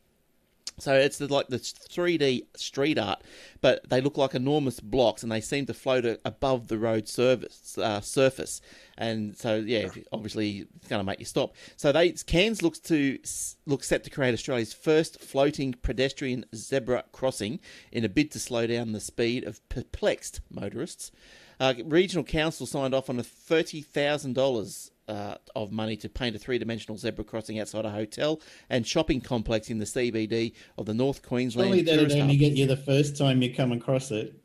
[0.78, 3.22] So it's the, like the 3D street art,
[3.60, 7.78] but they look like enormous blocks, and they seem to float above the road surface.
[7.78, 8.62] Uh, surface,
[8.98, 11.54] and so yeah, obviously it's going to make you stop.
[11.76, 13.20] So they Cairns looks to
[13.66, 17.60] look set to create Australia's first floating pedestrian zebra crossing
[17.92, 21.12] in a bid to slow down the speed of perplexed motorists.
[21.60, 26.36] Uh, regional council signed off on a thirty thousand dollars uh, of money to paint
[26.36, 28.40] a three-dimensional zebra crossing outside a hotel
[28.70, 32.68] and shopping complex in the CBD of the North Queensland Surely that'd only get you
[32.68, 34.36] the first time you come across it.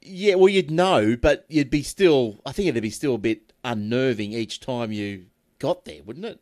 [0.00, 2.40] Yeah, well, you'd know, but you'd be still.
[2.46, 5.26] I think it'd be still a bit unnerving each time you
[5.58, 6.40] got there, wouldn't it?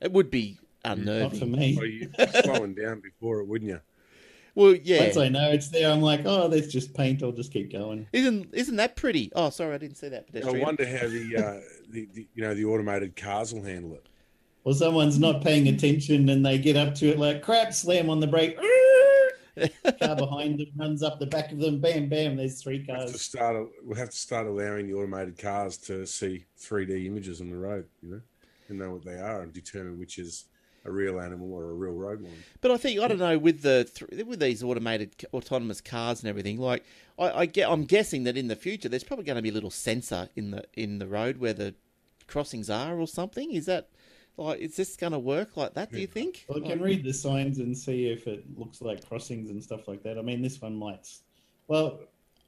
[0.00, 1.28] It would be unnerving.
[1.28, 1.76] Not for me.
[1.76, 3.80] Well, you'd be slowing down before it, wouldn't you?
[4.56, 5.02] Well, yeah.
[5.02, 7.22] Once I know it's there, I'm like, oh, that's just paint.
[7.22, 8.08] I'll just keep going.
[8.12, 9.30] Isn't isn't that pretty?
[9.36, 12.54] Oh, sorry, I didn't see that I wonder how the, uh, the, the you know
[12.54, 14.08] the automated cars will handle it.
[14.64, 18.18] Or someone's not paying attention and they get up to it like crap, slam on
[18.18, 18.58] the brake.
[20.00, 21.80] Car behind them runs up the back of them.
[21.80, 22.36] Bam, bam.
[22.36, 23.20] There's three We'll have to cars.
[23.20, 23.68] start.
[23.84, 27.86] We'll have to start allowing the automated cars to see 3D images on the road.
[28.02, 28.20] You know,
[28.68, 30.46] and know what they are and determine which is
[30.86, 32.32] a real animal or a real road one.
[32.60, 33.88] But I think I don't know with the
[34.26, 36.58] with these automated autonomous cars and everything.
[36.58, 36.84] Like
[37.18, 39.52] I, I get, I'm guessing that in the future there's probably going to be a
[39.52, 41.74] little sensor in the in the road where the
[42.26, 43.52] crossings are or something.
[43.52, 43.88] Is that
[44.36, 45.90] like is this going to work like that?
[45.90, 46.12] Do you hmm.
[46.12, 46.46] think?
[46.48, 49.88] Well, I can read the signs and see if it looks like crossings and stuff
[49.88, 50.18] like that.
[50.18, 51.08] I mean, this one might.
[51.68, 52.00] Well,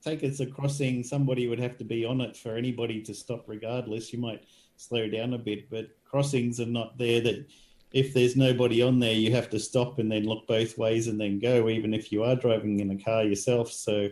[0.03, 1.03] take it's a crossing.
[1.03, 4.13] Somebody would have to be on it for anybody to stop, regardless.
[4.13, 4.45] You might
[4.77, 7.47] slow down a bit, but crossings are not there that
[7.93, 11.21] if there's nobody on there, you have to stop and then look both ways and
[11.21, 13.73] then go, even if you are driving in a car yourself.
[13.73, 14.09] So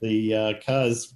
[0.00, 1.14] the uh, cars,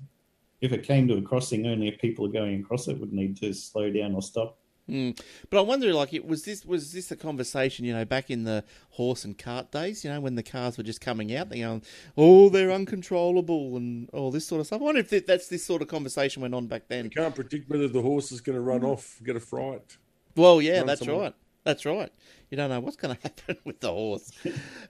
[0.60, 3.36] if it came to a crossing, only if people are going across it would need
[3.38, 4.58] to slow down or stop.
[4.86, 5.18] Mm.
[5.48, 8.44] But I wonder, like, it was this was this a conversation, you know, back in
[8.44, 11.60] the horse and cart days, you know, when the cars were just coming out, they
[11.60, 11.82] going,
[12.18, 14.82] oh, they're uncontrollable and all this sort of stuff.
[14.82, 17.04] I wonder if that- that's this sort of conversation went on back then.
[17.04, 19.96] You can't predict whether the horse is going to run off, get a fright.
[20.36, 21.18] Well, yeah, Run that's someone.
[21.22, 21.34] right.
[21.64, 22.12] That's right.
[22.50, 24.30] You don't know what's going to happen with the horse,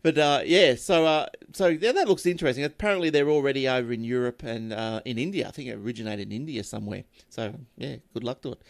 [0.03, 0.75] but uh, yeah.
[0.75, 2.65] So, uh, so yeah, that looks interesting.
[2.65, 5.47] Apparently, they're already over in Europe and uh, in India.
[5.49, 7.05] I think it originated in India somewhere.
[7.31, 8.63] So, yeah, good luck to it.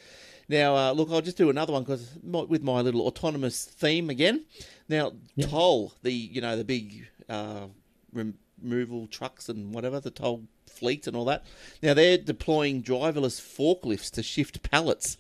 [0.49, 4.45] Now, uh, look, I'll just do another one because with my little autonomous theme again.
[4.89, 5.49] Now, Yep.
[5.49, 7.69] Toll, the you know the big uh,
[8.13, 11.45] rem- removal trucks and whatever, the Toll fleet and all that.
[11.83, 15.17] Now they're deploying driverless forklifts to shift pallets.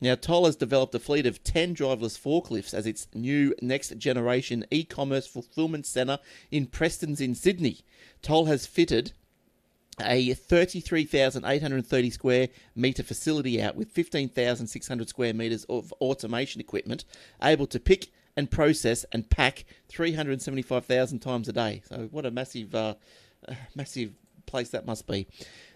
[0.00, 4.64] Now, Toll has developed a fleet of 10 driverless forklifts as its new next generation
[4.70, 6.18] e commerce fulfillment centre
[6.50, 7.80] in Prestons in Sydney.
[8.20, 9.12] Toll has fitted
[10.00, 17.06] a 33,830 square metre facility out with 15,600 square metres of automation equipment
[17.42, 21.82] able to pick and process and pack 375,000 times a day.
[21.88, 22.94] So, what a massive, uh,
[23.74, 24.12] massive
[24.44, 25.26] place that must be.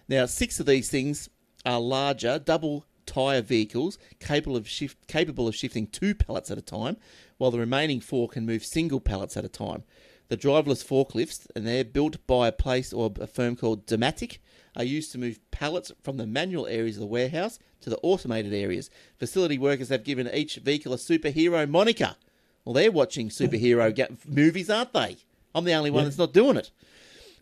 [0.07, 1.29] Now, six of these things
[1.65, 6.61] are larger, double tyre vehicles capable of shift capable of shifting two pallets at a
[6.61, 6.97] time,
[7.37, 9.83] while the remaining four can move single pallets at a time.
[10.29, 14.37] The driverless forklifts, and they're built by a place or a firm called Dematic,
[14.77, 18.53] are used to move pallets from the manual areas of the warehouse to the automated
[18.53, 18.89] areas.
[19.19, 22.15] Facility workers have given each vehicle a superhero moniker.
[22.63, 25.17] Well, they're watching superhero ga- movies, aren't they?
[25.53, 26.05] I'm the only one Yeah.
[26.05, 26.71] that's not doing it.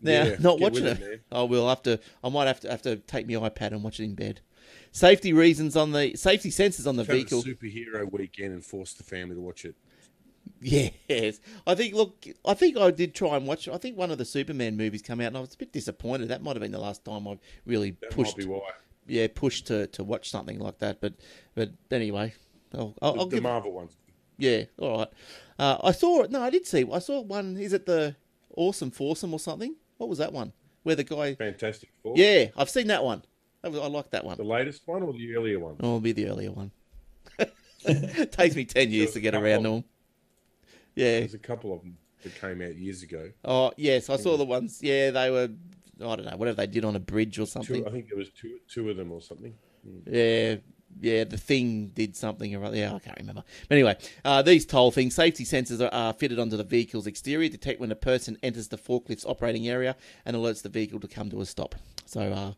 [0.02, 1.00] Now, Yeah, not watching it.
[1.00, 1.22] it.
[1.30, 2.00] I will have to.
[2.24, 4.40] I might have to have to take my iPad and watch it in bed.
[4.92, 7.42] Safety reasons on the safety sensors on the a vehicle.
[7.42, 9.76] superhero weekend and force the family to watch it.
[10.60, 11.94] Yes, I think.
[11.94, 13.68] Look, I think I did try and watch.
[13.68, 16.28] I think one of the Superman movies come out, and I was a bit disappointed.
[16.28, 18.36] That might have been the last time I really That pushed.
[18.36, 18.60] might be why.
[19.06, 21.00] Yeah, pushed to, to watch something like that.
[21.00, 21.14] But
[21.54, 22.34] but anyway,
[22.74, 23.42] I'll, I'll, The, I'll the give.
[23.42, 23.96] Marvel ones.
[24.38, 25.08] Yeah, all right.
[25.58, 26.30] Uh, I saw it.
[26.30, 26.84] No, I did see.
[26.92, 27.56] I saw one.
[27.56, 28.16] Is it the
[28.56, 29.76] Awesome Foursome or something?
[29.98, 30.52] What was that one?
[30.82, 31.34] Where the guy?
[31.36, 32.14] Fantastic Four.
[32.16, 33.22] Yeah, I've seen that one.
[33.62, 34.36] That was, I like that one.
[34.36, 35.76] The latest one or the earlier one?
[35.80, 36.70] Oh, it'll be the earlier one.
[38.30, 39.84] Takes me ten years to get around to them.
[40.94, 41.20] Yeah.
[41.20, 43.30] There's a couple of them that came out years ago.
[43.44, 44.80] Oh yes, I saw the ones.
[44.82, 45.48] Yeah, they were.
[46.02, 47.86] I don't know whatever they did on a bridge or Two, something.
[47.86, 49.54] I think there was two, two of them or something.
[50.06, 50.56] Yeah,
[51.00, 51.24] yeah.
[51.24, 52.76] The thing did something or other.
[52.76, 53.44] Yeah, I can't remember.
[53.68, 57.50] But anyway, uh, these toll things, safety sensors are, are fitted onto the vehicle's exterior,
[57.50, 59.94] detect when a person enters the forklift's operating area,
[60.24, 61.74] and alerts the vehicle to come to a stop.
[62.10, 62.52] So uh,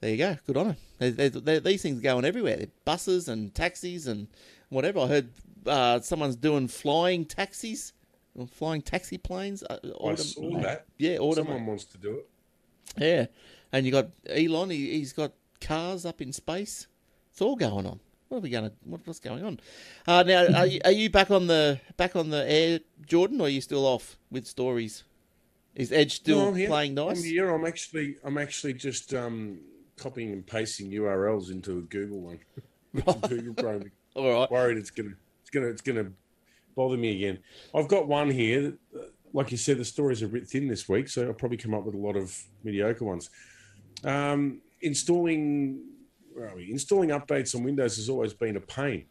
[0.00, 0.36] there you go.
[0.46, 0.76] Good on it.
[0.98, 2.56] There- there- there- these things are going everywhere.
[2.56, 4.28] They're buses and taxis and
[4.68, 5.00] whatever.
[5.00, 5.28] I heard
[5.66, 7.92] uh, someone's doing flying taxis,
[8.36, 9.64] or flying taxi planes.
[9.68, 10.86] Uh, I saw that.
[10.98, 12.28] Yeah, autom- Someone wants to do it.
[12.96, 13.26] yeah,
[13.72, 14.70] and you got Elon.
[14.70, 16.86] He, he's got cars up in space.
[17.32, 17.98] It's all going on.
[18.28, 18.72] What are we going to?
[18.84, 19.58] What, what's going on?
[20.06, 23.46] Uh, now, are you, are you back on the back on the air, Jordan, or
[23.46, 25.02] are you still off with stories?
[25.74, 27.18] Is Edge still No, playing nice?
[27.18, 27.50] I'm here.
[27.50, 29.58] I'm actually, I'm actually just um,
[29.96, 32.40] copying and pasting URLs into a Google one.
[33.28, 33.90] Google Chrome.
[34.14, 34.50] All right.
[34.50, 36.12] Worried it's gonna, it's gonna, it's gonna
[36.76, 37.38] bother me again.
[37.74, 38.62] I've got one here.
[38.62, 41.32] That, uh, like you said, the stories are a bit thin this week, so I'll
[41.32, 43.30] probably come up with a lot of mediocre ones.
[44.04, 45.80] Um, installing,
[46.34, 46.70] where are we?
[46.70, 49.06] Installing updates on Windows has always been a pain.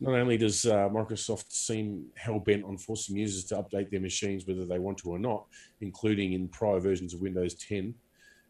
[0.00, 4.46] Not only does uh, Microsoft seem hell bent on forcing users to update their machines
[4.46, 5.46] whether they want to or not,
[5.80, 7.94] including in prior versions of Windows 10,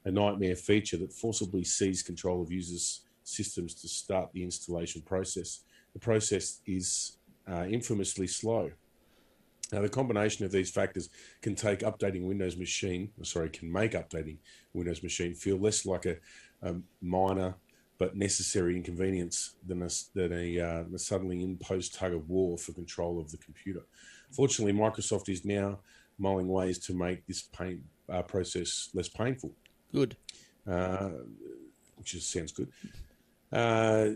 [0.05, 5.61] a nightmare feature that forcibly seized control of users' systems to start the installation process.
[5.94, 7.16] The process is
[7.51, 8.70] uh, infamously slow.
[9.72, 11.11] Now, the combination of these factors
[11.42, 14.38] can take updating Windows machine, sorry, can make updating
[14.72, 16.16] Windows machine feel less like a,
[16.62, 17.55] a minor
[17.99, 22.72] but necessary inconvenience than a, than a, uh, a suddenly imposed tug of war for
[22.72, 23.82] control of the computer.
[24.30, 25.80] Fortunately, Microsoft is now
[26.18, 29.53] mulling ways to make this pain uh, process less painful
[29.92, 30.16] Good.
[30.66, 31.11] uh,
[31.96, 32.68] which is, sounds good.
[33.53, 34.11] Uh,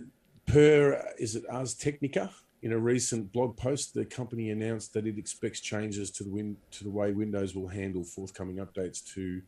[0.47, 2.31] per is it Ars Technica?
[2.63, 6.57] In a recent blog post, the company announced that it expects changes to the win-
[6.71, 9.43] to the way Windows will handle forthcoming updates to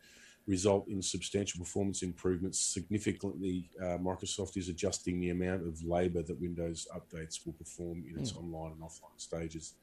[0.47, 2.59] result in substantial performance improvements.
[2.61, 8.19] Significantly, uh, Microsoft is adjusting the amount of labour that Windows updates will perform in
[8.19, 9.75] its online and offline stages.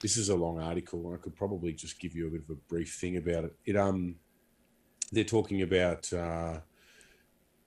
[0.00, 2.50] This is a long article, and I could probably just give you a bit of
[2.50, 3.54] a brief thing about it.
[3.66, 4.16] It um
[5.12, 6.60] they're talking about uh,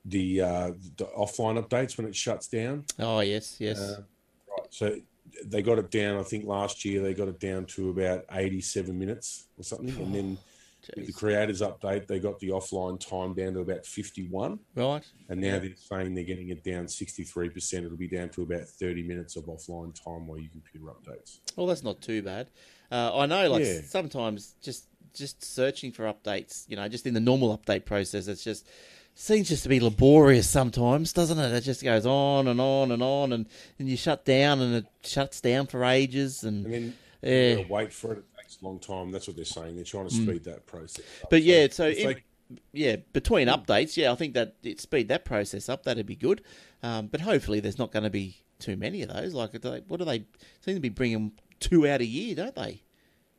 [0.04, 2.86] the uh, the offline updates when it shuts down.
[2.98, 3.80] Oh yes, yes.
[3.80, 4.02] Uh,
[4.50, 4.68] right.
[4.72, 4.98] So
[5.46, 6.20] they got it down.
[6.20, 10.16] I think last year they got it down to about eighty-seven minutes or something, and
[10.16, 10.38] then
[10.96, 15.04] with the creators update, they got the offline time down to about fifty-one, Right.
[15.30, 17.86] and now they're saying they're getting it down sixty-three percent.
[17.86, 21.40] It'll be down to about thirty minutes of offline time while your computer updates.
[21.56, 22.48] Well, that's not too bad.
[22.92, 23.82] Uh, I know, like Yeah.
[23.88, 28.44] sometimes just just searching for updates, you know, just in the normal update process, it's
[28.44, 28.68] just
[29.18, 31.54] seems just to be laborious sometimes, doesn't it?
[31.54, 33.46] It just goes on and on and on, and
[33.80, 36.94] and you shut down, and it shuts down for ages, and And then
[37.60, 37.64] Yeah.
[37.70, 38.24] Wait for it.
[38.62, 39.12] A long time.
[39.12, 39.76] That's what they're saying.
[39.76, 41.04] They're trying to speed that process.
[41.24, 41.30] up.
[41.30, 42.24] But yeah, so if they-
[42.74, 45.84] yeah, between updates, yeah, I think that it speed that process up.
[45.84, 46.42] That'd be good.
[46.84, 49.34] Um, but hopefully, there's not going to be too many of those.
[49.34, 50.26] Like, they, what do they
[50.62, 52.84] seem to be bringing two out a year, don't they?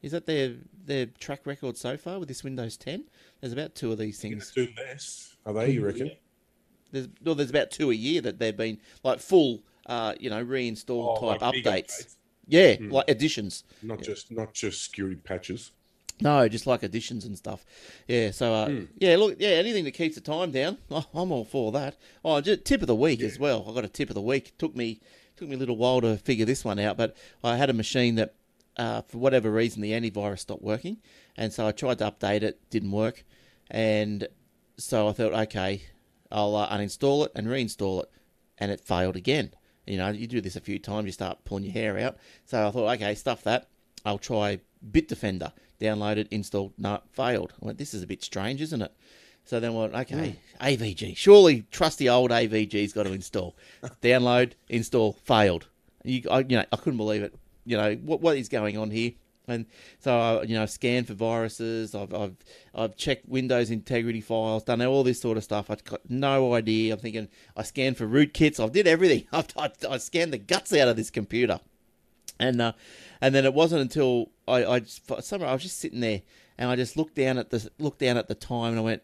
[0.02, 0.54] Is that their
[0.84, 3.04] their track record so far with this Windows 10?
[3.40, 4.50] There's about two of these things.
[4.52, 5.70] Do less, are they?
[5.70, 6.10] You reckon?
[6.92, 10.44] There's well, there's about two a year that they've been like full, uh, you know,
[10.44, 11.64] reinstall Oh, type like updates.
[11.64, 12.16] updates.
[12.46, 13.64] Yeah, like additions.
[13.82, 15.72] Not just not just security patches.
[16.20, 17.66] No, just like additions and stuff.
[18.08, 18.84] Yeah, so uh, Hmm.
[18.98, 21.96] yeah, look, yeah, anything that keeps the time down, I'm all for that.
[22.24, 23.66] Oh, just tip of the week as well.
[23.68, 24.52] I got a tip of the week.
[24.58, 25.00] Took me
[25.36, 28.14] took me a little while to figure this one out, but I had a machine
[28.14, 28.34] that,
[28.78, 30.96] uh, for whatever reason, the antivirus stopped working,
[31.36, 33.22] and so I tried to update it, didn't work,
[33.70, 34.26] and
[34.78, 35.82] so I thought, okay,
[36.32, 38.10] I'll uh, uninstall it and reinstall it,
[38.56, 39.50] and it failed again.
[39.86, 42.16] You know, you do this a few times, you start pulling your hair out.
[42.44, 43.68] So I thought, okay, stuff that.
[44.04, 44.60] I'll try
[44.90, 45.52] Bitdefender.
[45.80, 47.52] Downloaded, installed, no, failed.
[47.62, 48.92] I went, this is a bit strange, isn't it?
[49.44, 50.64] So then I went, okay, hmm.
[50.64, 51.16] AVG.
[51.16, 53.56] Surely trusty old AVG's got to install.
[54.02, 55.68] Download, install, failed.
[56.02, 57.34] You, I, you know, I couldn't believe it.
[57.64, 59.12] You know, what what is going on here?
[59.48, 59.66] And
[60.00, 61.94] so I, you know, I've scanned for viruses.
[61.94, 62.36] I've I've
[62.74, 65.70] I've checked Windows integrity files, done all this sort of stuff.
[65.70, 66.94] I've got no idea.
[66.94, 68.58] I'm thinking I scanned for rootkits.
[68.58, 69.26] I've did everything.
[69.32, 71.60] I've, I, I scanned the guts out of this computer,
[72.40, 72.72] and uh,
[73.20, 76.22] and then it wasn't until I I just, for some I was just sitting there
[76.58, 79.02] and I just looked down at the looked down at the time and I went,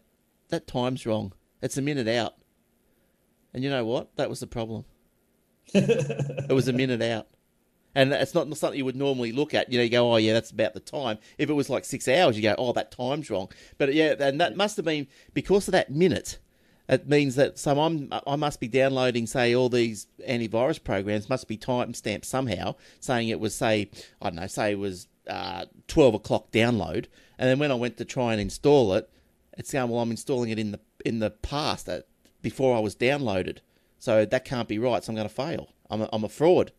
[0.49, 1.33] that time's wrong.
[1.61, 2.35] It's a minute out.
[3.53, 4.15] And you know what?
[4.15, 4.85] That was the problem.
[5.73, 7.27] it was a minute out.
[7.95, 9.71] And it's not something you would normally look at.
[9.71, 11.19] You know, you go, oh, yeah, that's about the time.
[11.37, 13.49] If it was like six hours, you go, oh, that time's wrong.
[13.77, 16.39] But yeah, and that must have been because of that minute.
[16.89, 21.47] It means that so I'm I must be downloading, say, all these antivirus programs must
[21.47, 23.89] be time stamped somehow, saying it was say
[24.21, 27.05] I don't know, say it was uh, twelve o'clock download,
[27.37, 29.09] and then when I went to try and install it,
[29.57, 32.07] it's saying, well, I'm installing it in the in the past that
[32.41, 33.59] before I was downloaded,
[33.97, 35.01] so that can't be right.
[35.01, 35.69] So I'm going to fail.
[35.89, 36.73] I'm a, I'm a fraud,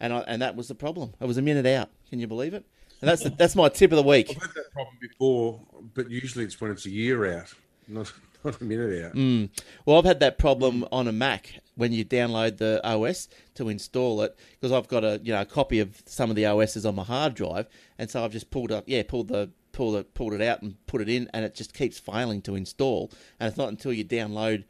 [0.00, 1.14] and I, and that was the problem.
[1.20, 1.90] It was a minute out.
[2.08, 2.64] Can you believe it?
[3.00, 4.30] And that's the, that's my tip of the week.
[4.30, 5.60] I've had that problem before,
[5.94, 7.52] but usually it's when it's a year out,
[7.88, 8.12] not
[8.44, 9.14] not a minute out.
[9.14, 9.50] Mm.
[9.86, 14.22] Well, I've had that problem on a Mac when you download the OS to install
[14.22, 16.94] it because I've got a you know a copy of some of the OSs on
[16.94, 20.34] my hard drive, and so I've just pulled up yeah pulled the pulled it pulled
[20.34, 23.10] it out and put it in, and it just keeps failing to install.
[23.38, 24.64] And it's not until you download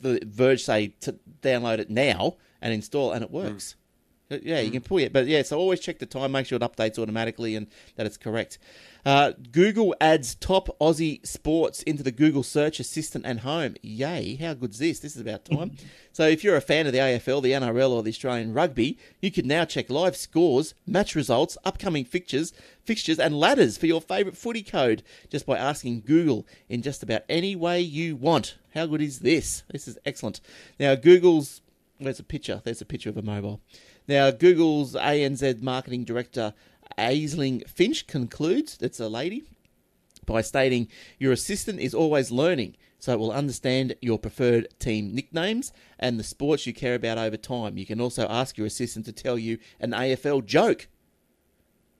[0.00, 3.74] the Verge say to download it now and install, and it works.
[4.30, 5.42] Yeah, you can pull it, but yeah.
[5.42, 7.66] So always check the time, make sure it updates automatically, and
[7.96, 8.58] that it's correct.
[9.06, 13.74] Uh, Google adds top Aussie sports into the Google Search Assistant and Home.
[13.80, 14.36] Yay!
[14.36, 14.98] How good's this?
[14.98, 15.72] This is about time.
[16.12, 19.30] so if you're a fan of the AFL, the NRL, or the Australian rugby, you
[19.30, 22.52] can now check live scores, match results, upcoming fixtures,
[22.84, 27.22] fixtures, and ladders for your favourite footy code just by asking Google in just about
[27.30, 28.58] any way you want.
[28.74, 29.62] How good is this?
[29.70, 30.42] This is excellent.
[30.78, 31.62] Now Google's
[32.00, 32.60] there's a picture.
[32.64, 33.60] There's a picture of a mobile.
[34.08, 36.54] Now, Google's ANZ marketing director,
[36.96, 39.44] Aisling Finch, concludes that's a lady
[40.24, 40.88] by stating
[41.18, 46.24] your assistant is always learning, so it will understand your preferred team nicknames and the
[46.24, 47.76] sports you care about over time.
[47.76, 50.88] You can also ask your assistant to tell you an AFL joke.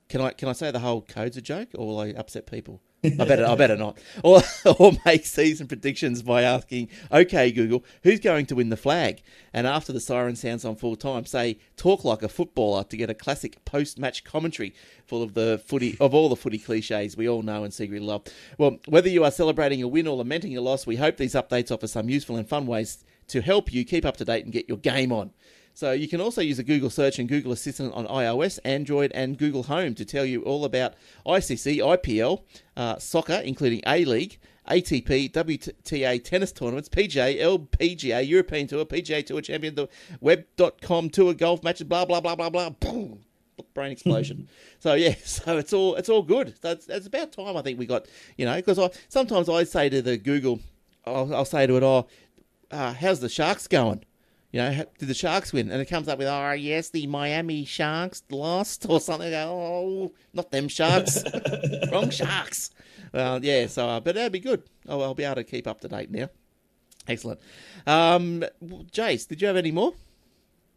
[0.09, 2.81] Can I can I say the whole code's a joke, or will I upset people?
[3.05, 3.99] I better I better not.
[4.25, 4.43] Or
[4.79, 9.23] or make season predictions by asking, okay, Google, who's going to win the flag?
[9.53, 13.09] And after the siren sounds on full time, say talk like a footballer to get
[13.11, 14.75] a classic post match commentary
[15.07, 18.23] full of the footy of all the footy cliches we all know and secretly love.
[18.59, 21.71] Well, whether you are celebrating a win or lamenting a loss, we hope these updates
[21.71, 24.69] offer some useful and fun ways to help you keep up to date and get
[24.69, 25.31] your game on.
[25.79, 29.39] So you can also use a Google search and Google Assistant on iOS, Android, and
[29.39, 32.43] Google Home to tell you all about ICC, IPL,
[32.77, 39.41] uh, soccer, including A League, ATP, WTA tennis tournaments, PGA, LPGA, European Tour, PGA Tour
[39.41, 39.89] Champion, the
[40.21, 42.71] Web.com Tour golf matches, blah blah blah blah blah.
[42.71, 43.21] Boom.
[43.73, 44.49] Brain explosion.
[44.81, 46.55] so yeah, so it's all it's all good.
[46.61, 48.07] So it's, it's about time I think we got
[48.37, 50.59] you know because I sometimes I say to the Google,
[51.07, 52.09] I'll, I'll say to it, oh,
[52.73, 54.05] uh, how's the Sharks going?
[54.51, 55.71] You know, did the Sharks win?
[55.71, 59.33] And it comes up with, oh, yes, the Miami Sharks lost or something.
[59.35, 61.23] Oh, not them Sharks.
[61.93, 62.71] Wrong Sharks.
[63.13, 64.63] Well, yeah, so, uh, but that'd be good.
[64.89, 66.31] Oh, I'll be able to keep up to date now.
[67.07, 67.41] Excellent.
[67.87, 69.93] Um, Jace, did you have any more?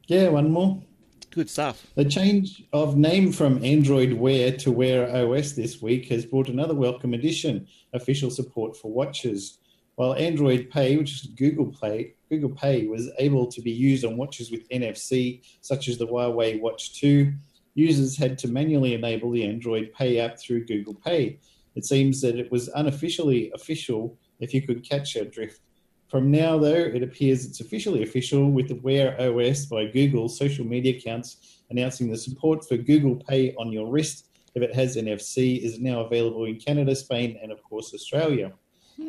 [0.08, 0.82] Yeah, one more.
[1.30, 1.88] Good stuff.
[1.96, 6.74] The change of name from Android Wear to Wear OS this week has brought another
[6.74, 9.60] welcome addition official support for watches.
[10.02, 14.18] While Android Pay, which is Google Play, Google Pay was able to be used on
[14.18, 17.32] watches with NFC, such as the Huawei Watch 2,
[17.76, 21.38] users had to manually enable the Android Pay app through Google Pay.
[21.76, 25.62] It seems that it was unofficially official if you could catch our drift.
[26.08, 30.66] From now, though, it appears it's officially official with the Wear OS by Google social
[30.66, 35.62] media accounts announcing the support for Google Pay on your wrist if it has NFC
[35.62, 38.52] is now available in Canada, Spain, and of course Australia.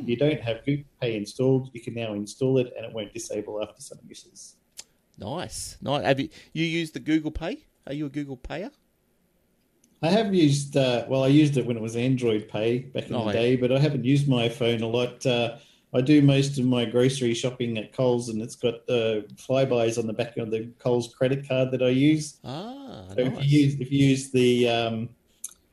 [0.00, 3.12] If you don't have Google Pay installed, you can now install it and it won't
[3.12, 4.56] disable after some uses.
[5.18, 6.04] Nice, nice.
[6.04, 7.64] Have you you used the Google Pay?
[7.86, 8.70] Are you a Google Payer?
[10.04, 13.14] I have used, uh, well, I used it when it was Android Pay back in
[13.14, 15.24] Oh, the day, but I haven't used my phone a lot.
[15.24, 15.58] Uh,
[15.94, 20.06] I do most of my grocery shopping at Coles, and it's got uh, Flybuys on
[20.08, 22.38] the back of the Coles credit card that I use.
[22.42, 23.38] Ah, So nice.
[23.38, 25.08] if you use if you use the um,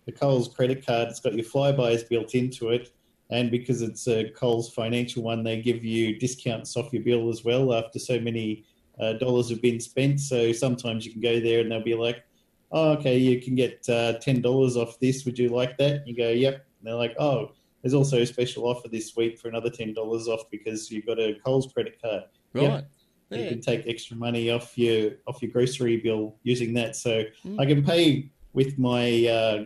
[0.05, 2.91] the Coles credit card, it's got your Flybuys built into it,
[3.29, 7.43] and because it's a Coles financial one, they give you discounts off your bill as
[7.43, 8.63] well after so many
[8.99, 10.19] uh, dollars have been spent.
[10.19, 12.23] So sometimes you can go there and they'll be like,
[12.71, 15.25] "Oh, okay, you can get uh, ten dollars off this.
[15.25, 17.51] Would you like that?" You go, "Yep." And they're like, "Oh."
[17.81, 21.17] There's also a special offer this week for another ten dollars off because you've got
[21.17, 22.23] a Coles credit card.
[22.53, 22.83] right.
[23.31, 23.47] You Yeah.
[23.49, 26.97] can take extra money off your off your grocery bill using that.
[26.97, 27.57] So Mm.
[27.57, 29.65] I can pay with my uh,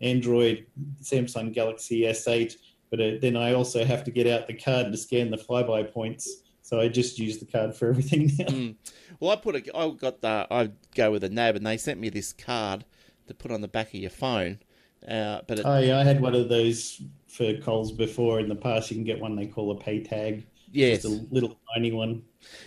[0.00, 0.66] Android
[1.02, 2.56] Samsung Galaxy S8,
[2.96, 5.92] but uh, then I also have to get out the card to scan the Flybuy
[5.92, 6.42] points.
[6.62, 8.44] So I just use the card for everything now.
[8.46, 8.76] Mm.
[9.18, 11.98] Well, I put a, I got the, I go with a NAB, and they sent
[11.98, 12.84] me this card
[13.26, 14.60] to put on the back of your phone.
[15.06, 18.54] Uh, but it, Oh yeah, I had one of those for Coles before in the
[18.54, 18.90] past.
[18.90, 20.44] You can get one they call a PayTag.
[20.70, 22.22] yes, Just a little tiny one.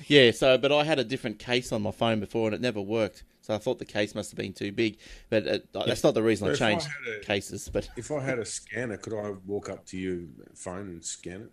[0.08, 0.32] yeah.
[0.32, 3.24] So, but I had a different case on my phone before, and it never worked.
[3.48, 4.98] So I thought the case must have been too big.
[5.30, 7.70] But it, that's not the reason I I changed had a- cases.
[7.72, 10.20] But If I had a scanner, could I walk up to your
[10.54, 11.52] phone and scan it?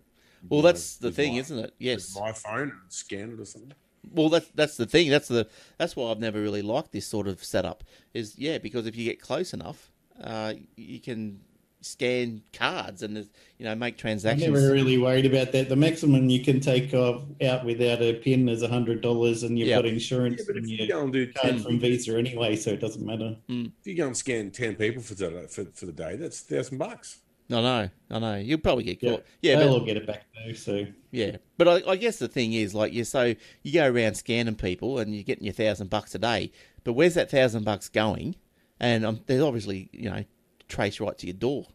[0.49, 1.73] well, that's the thing, my- isn't it?
[1.79, 2.17] Yes.
[2.19, 3.71] My phone and scan it or something.
[4.11, 5.09] Well, that's that's the thing.
[5.09, 7.85] That's the that's why I've never really liked this sort of setup.
[8.13, 9.89] Is yeah, because if you get close enough,
[10.21, 11.39] uh, you can
[11.85, 13.17] scan cards and
[13.57, 14.47] you know make transactions.
[14.47, 15.69] I'm never really worried about that.
[15.69, 19.67] The maximum you can take off, out without a pin is hundred dollars, and you've
[19.67, 19.77] Yeah.
[19.77, 22.17] got insurance Yeah, but if and you your go and do card 10, from Visa
[22.17, 23.37] anyway, so it doesn't matter.
[23.47, 26.77] if you go and scan ten people for the for, for the day, that's thousand
[26.77, 27.19] bucks.
[27.51, 28.35] I know, I know.
[28.37, 29.23] You'll probably get caught.
[29.43, 30.53] Yeah, they'll but, get it back though.
[30.53, 31.37] So yeah.
[31.57, 34.97] But I, I guess the thing is, like, you so you go around scanning people
[34.97, 36.51] and you're getting your thousand bucks a day.
[36.83, 38.35] But where's that thousand bucks going?
[38.79, 40.25] And um, there's obviously you know
[40.67, 41.67] trace right to your door,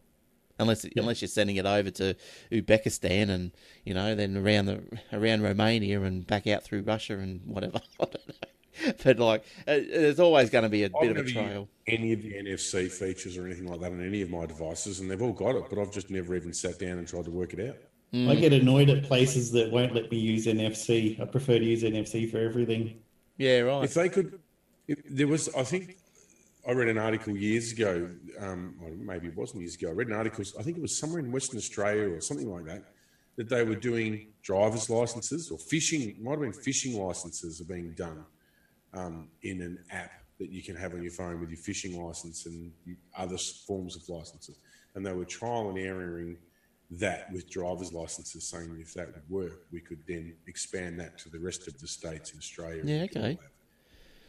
[0.61, 2.15] unless unless you're sending it over to
[2.51, 3.51] Uzbekistan and
[3.83, 4.81] you know then around the
[5.11, 7.81] around Romania and back out through Russia and whatever.
[7.99, 8.93] I don't know.
[9.03, 11.69] But like, uh, there's always going to be a I've bit of a never trail.
[11.87, 15.09] any of the NFC features or anything like that on any of my devices, and
[15.11, 17.53] they've all got it, but I've just never even sat down and tried to work
[17.53, 17.77] it out.
[18.27, 21.19] I get annoyed at places that won't let me use NFC.
[21.19, 23.01] I prefer to use NFC for everything.
[23.37, 23.83] Yeah, right.
[23.85, 24.39] If they could,
[24.87, 25.97] if there was, I think,
[26.67, 28.09] I read an article years ago,
[28.39, 29.89] um, or maybe it wasn't years ago.
[29.89, 32.65] I read an article, I think it was somewhere in Western Australia or something like
[32.65, 32.83] that,
[33.37, 37.93] that they were doing driver's licenses or fishing, might have been fishing licenses are being
[37.93, 38.25] done
[38.93, 42.45] um, in an app that you can have on your phone with your fishing license
[42.45, 42.71] and
[43.17, 44.59] other forms of licenses.
[44.95, 46.37] And they were trial and erroring
[46.91, 51.29] that with driver's licenses, saying if that would work, we could then expand that to
[51.29, 52.81] the rest of the states in Australia.
[52.83, 53.37] Yeah, okay.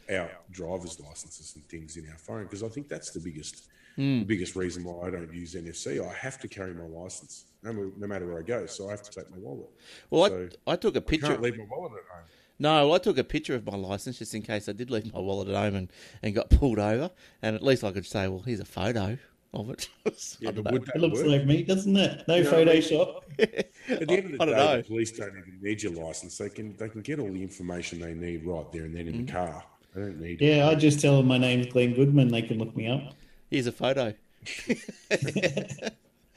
[0.09, 3.19] All have Our driver's licenses and things in our phone because I think that's the
[3.19, 4.19] biggest, hmm.
[4.19, 6.05] the biggest reason why I don't use NFC.
[6.05, 9.03] I have to carry my license no, no matter where I go, so I have
[9.03, 9.69] to take my wallet.
[10.09, 11.27] Well, So, I, I took a I picture.
[11.27, 12.25] can't leave my wallet at home.
[12.59, 15.11] No, well, I took a picture of my license just in case I did leave
[15.13, 15.91] my wallet at home and,
[16.21, 19.17] and got pulled over, and at least I could say, well, here's a photo
[19.53, 19.89] of it.
[20.39, 21.27] Yeah, don't but would that It looks work?
[21.27, 22.27] like me, doesn't it?
[22.27, 22.67] No You know I mean?
[22.67, 23.21] Photoshop.
[23.39, 24.77] At the end of the I day, know.
[24.77, 26.37] the police don't even need your license.
[26.37, 29.25] They can they can get all the information they need right there and then in
[29.25, 29.37] the hmm.
[29.37, 29.63] car.
[29.93, 30.41] They don't need.
[30.41, 32.29] Yeah, I just tell them my name's Glenn Goodman.
[32.29, 33.13] They can look me up.
[33.49, 34.13] Here's a photo.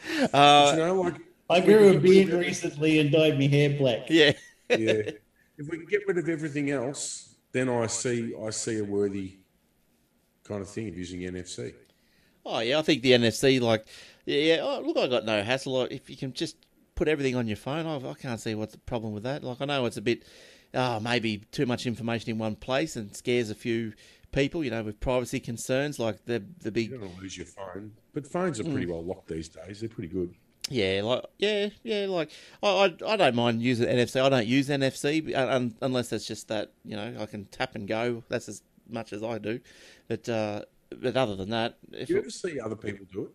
[0.08, 1.14] Uh, but you know, like
[1.50, 4.08] I grew a beard recently and dyed my hair black.
[4.10, 4.32] Yeah.
[4.68, 5.10] yeah,
[5.58, 9.38] if we can get rid of everything else, then I see I see a worthy
[10.42, 11.74] kind of thing of using NFC.
[12.44, 13.86] Oh yeah, I think the NFC, like,
[14.24, 14.60] yeah, yeah.
[14.62, 15.82] Oh, look, I got no hassle.
[15.82, 16.56] If you can just
[16.94, 19.44] put everything on your phone, I, I can't see what's the problem with that.
[19.44, 20.24] Like, I know it's a bit,
[20.74, 23.92] oh, maybe too much information in one place and scares a few
[24.32, 26.90] people, you know, with privacy concerns, like the the big.
[26.90, 28.90] You don't lose your phone, but phones are pretty mm.
[28.90, 29.80] well locked these days.
[29.80, 30.34] They're pretty good.
[30.68, 32.30] yeah, like, yeah, yeah, like,
[32.62, 34.20] I, I, I don't mind using NFC.
[34.20, 37.44] I don't use NFC un, uh, un, unless it's just that, you know, I can
[37.46, 38.24] tap and go.
[38.28, 39.60] That's as much as I do,
[40.08, 43.24] but uh, but other than that, if Do you it- ever see other people do
[43.24, 43.30] it?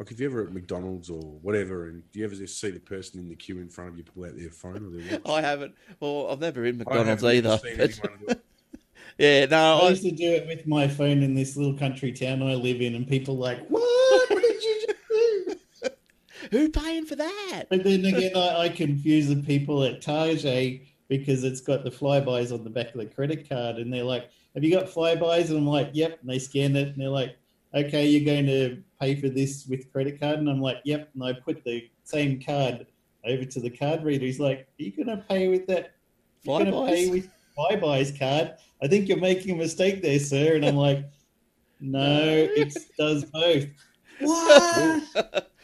[0.00, 2.80] Like if you're ever at McDonald's or whatever, and do you ever just see the
[2.80, 5.28] person in the queue in front of you pull out their phone or their watch?
[5.28, 5.74] I haven't.
[6.00, 7.58] Well, I've never in I McDonald's haven't either.
[7.58, 8.40] seen but- anyone do it.
[9.18, 12.12] yeah, no, I I, used to do it with my phone in this little country
[12.12, 14.30] town I live in, and people like, "What?
[14.30, 14.98] What did you just
[15.82, 15.88] do?"
[16.50, 17.64] Who paying for that?
[17.68, 22.54] But then again, I, I confuse the people at Target because it's got the Flybuys
[22.54, 25.58] on the back of the credit card, and they're like, "Have you got Flybuys?" And
[25.58, 27.36] I'm like, "Yep." And they scan it, and they're like,
[27.74, 31.24] "Okay, you're going to pay for this with credit card?" And I'm like, "Yep." And
[31.24, 32.86] I put the same card
[33.24, 34.24] over to the card reader.
[34.24, 35.94] He's like, "Are you going to pay with that?
[36.42, 37.10] You're going to pay Flybuys?
[37.10, 38.54] with Flybuys card?
[38.82, 41.04] I think you're making a mistake there, sir." And I'm like,
[41.80, 43.66] "No, it does both."
[44.20, 45.02] What?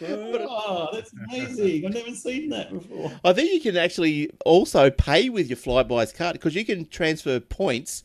[0.03, 1.87] Oh, that's amazing!
[1.87, 3.13] I've never seen that before.
[3.25, 7.41] I think you can actually also pay with your Flybuys card because you can transfer
[7.41, 8.03] points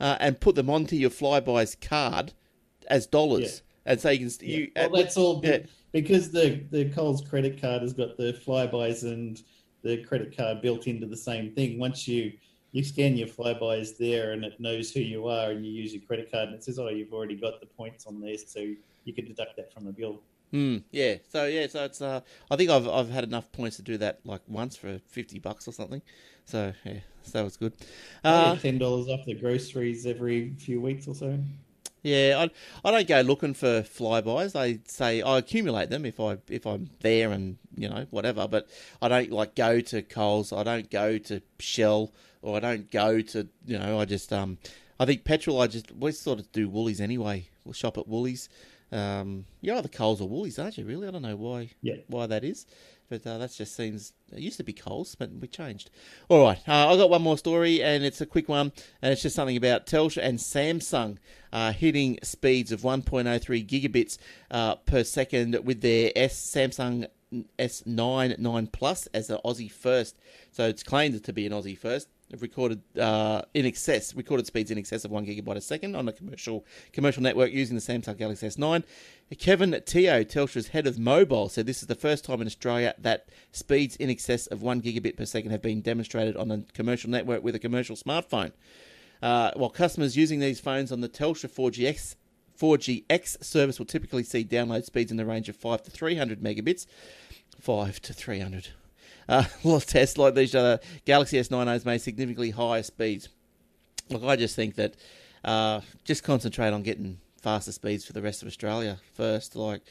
[0.00, 2.32] uh, and put them onto your Flybuys card
[2.88, 4.30] as dollars, and so you can.
[4.30, 5.58] st- You, well, that's all be- yeah.
[5.92, 9.42] because the the Coles credit card has got the Flybuys and
[9.82, 11.78] the credit card built into the same thing.
[11.78, 12.32] Once you
[12.72, 16.02] you scan your Flybuys there, and it knows who you are, and you use your
[16.02, 18.58] credit card, and it says, "Oh, you've already got the points on there, so
[19.04, 21.16] you can deduct that from the bill." Hmm, yeah.
[21.28, 21.66] So yeah.
[21.66, 22.00] So it's.
[22.00, 22.20] Uh,
[22.50, 25.68] I think I've I've had enough points to do that like once for fifty bucks
[25.68, 26.02] or something.
[26.46, 27.72] So yeah, so that was good.
[28.22, 31.38] Uh, ten dollars off the groceries every few weeks or so.
[32.04, 32.46] Yeah,
[32.84, 34.54] I I don't go looking for Flybuys.
[34.54, 38.46] I say I accumulate them if I if I'm there and you know whatever.
[38.46, 38.68] But
[39.02, 40.52] I don't like go to Coles.
[40.52, 43.98] I don't go to Shell or I don't go to you know.
[43.98, 44.58] I just um
[45.00, 45.60] I think petrol.
[45.60, 47.48] I just we sort of do Woolies anyway.
[47.64, 48.48] We'll shop at Woolies.
[48.92, 50.84] Um, you're either Coles or Woolies, aren't you?
[50.84, 51.96] Really, I don't know why Yeah.
[52.06, 52.66] why that is.
[53.08, 55.90] But uh, that just seems it used to be Coles, but we changed.
[56.28, 59.22] All right, uh, I've got one more story, and it's a quick one, and it's
[59.22, 61.18] just something about Telstra and Samsung
[61.52, 64.18] uh, hitting speeds of 1.03 gigabits
[64.50, 67.06] uh, per second with their S Samsung
[67.58, 70.16] S9 9 Plus as an Aussie first.
[70.52, 72.08] So it's claimed to be an Aussie first.
[72.30, 76.08] They've recorded uh, in excess, recorded speeds in excess of one gigabyte a second on
[76.08, 78.82] a commercial commercial network using the Samsung Galaxy S9.
[79.38, 83.28] Kevin Teo, Telstra's head of mobile, said this is the first time in Australia that
[83.52, 87.42] speeds in excess of one gigabit per second have been demonstrated on a commercial network
[87.42, 88.52] with a commercial smartphone.
[89.22, 92.16] Uh, while customers using these phones on the Telstra 4GX
[92.58, 96.86] 4GX service will typically see download speeds in the range of 5 to 300 megabits.
[97.60, 98.68] 5 to 300.
[99.26, 103.30] Uh, well, tests like these uh, Galaxy S90s may significantly higher speeds.
[104.10, 104.96] Look, I just think that
[105.42, 109.54] uh, just concentrate on getting faster speeds for the rest of Australia first.
[109.54, 109.82] Like,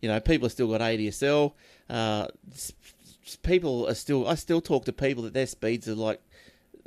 [0.00, 1.52] you know, people have still got ADSL.
[1.90, 2.28] Uh,
[3.42, 4.26] people are still.
[4.26, 6.20] I still talk to people that their speeds are like.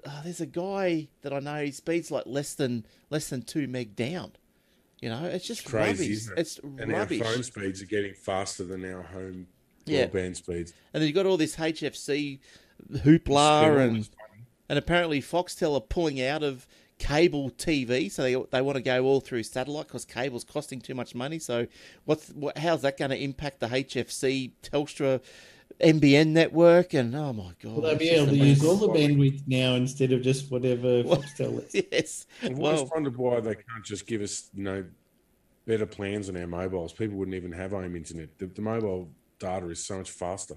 [0.06, 1.64] Uh, there's a guy that I know.
[1.66, 4.32] His speeds like less than less than two meg down.
[5.02, 6.40] You know, it's just It's crazy, it?
[6.40, 7.22] It's And rubbish.
[7.22, 9.48] our phone speeds are getting faster than our home
[9.86, 10.08] Yeah.
[10.08, 10.74] broadband speeds.
[10.94, 12.40] And then you've got all this HFC
[12.92, 14.10] hoopla and
[14.70, 16.66] and apparently Foxtel are pulling out of
[17.04, 20.96] cable TV, so they they want to go all through satellite because cable's costing too
[20.96, 21.38] much money.
[21.38, 21.68] So
[22.06, 25.22] what's what, how's that going to impact the HFC Telstra
[25.82, 26.94] NBN network?
[26.94, 29.76] And oh my god, Will they be able to a use all the bandwidth now
[29.76, 31.76] instead of just whatever Well, Foxtel lets?
[31.76, 34.86] yes, I've well, always wondered why they can't just give us, you know,
[35.66, 36.94] better plans on our mobiles.
[36.94, 38.38] People wouldn't even have home internet.
[38.38, 40.56] The, the mobile data is so much faster.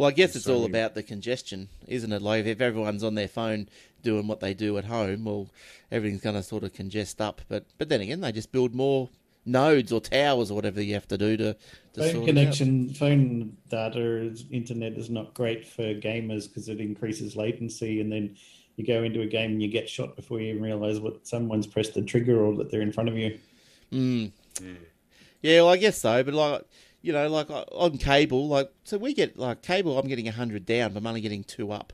[0.00, 2.22] Well, I guess it's So all many- about the congestion, isn't it?
[2.22, 3.68] Like if everyone's on their phone
[4.02, 5.50] doing what they do at home, well,
[5.92, 7.42] everything's going to sort of congest up.
[7.50, 9.10] But but then again, they just build more
[9.44, 12.26] nodes or towers or whatever you have to do to, to Phone sort it out.
[12.28, 18.36] connection, phone data, internet is not great for gamers because it increases latency, and then
[18.76, 21.66] you go into a game and you get shot before you even realize what someone's
[21.66, 23.38] pressed the trigger or that they're in front of you.
[23.92, 24.30] Mm.
[25.42, 26.22] Yeah, well, I guess so.
[26.22, 26.62] But like,
[27.02, 29.98] you know, like uh, on cable, like, so we get like cable.
[29.98, 31.92] I'm getting hundred down, but I'm only getting two up.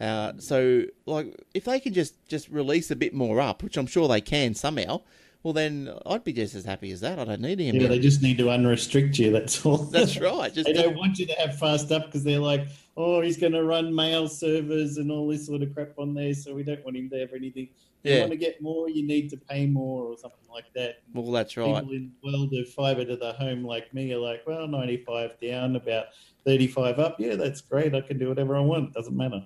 [0.00, 3.86] Uh, so like, if they can just just release a bit more up, which I'm
[3.86, 5.02] sure they can somehow,
[5.44, 7.18] well, then I'd be just as happy as that.
[7.18, 7.78] I don't need any.
[7.78, 9.30] Yeah, they just need to unrestrict you.
[9.30, 9.76] That's all.
[9.92, 10.52] That's right.
[10.52, 12.66] Just they don't want you to have fast up because they're like,
[12.96, 16.32] oh, he's going to run mail servers and all this sort of crap on there,
[16.32, 17.68] so we don't want him to have anything.
[18.02, 18.20] If you Yeah.
[18.20, 21.02] want to get more, you need to pay more or something like that.
[21.12, 21.74] well, that's right.
[21.82, 25.38] People in the world of fibre to the home like me are like, well, 95
[25.40, 26.06] down, about
[26.46, 27.20] 35 up.
[27.20, 27.94] Yeah, that's great.
[27.94, 28.94] I can do whatever I want.
[28.94, 29.42] Doesn't matter.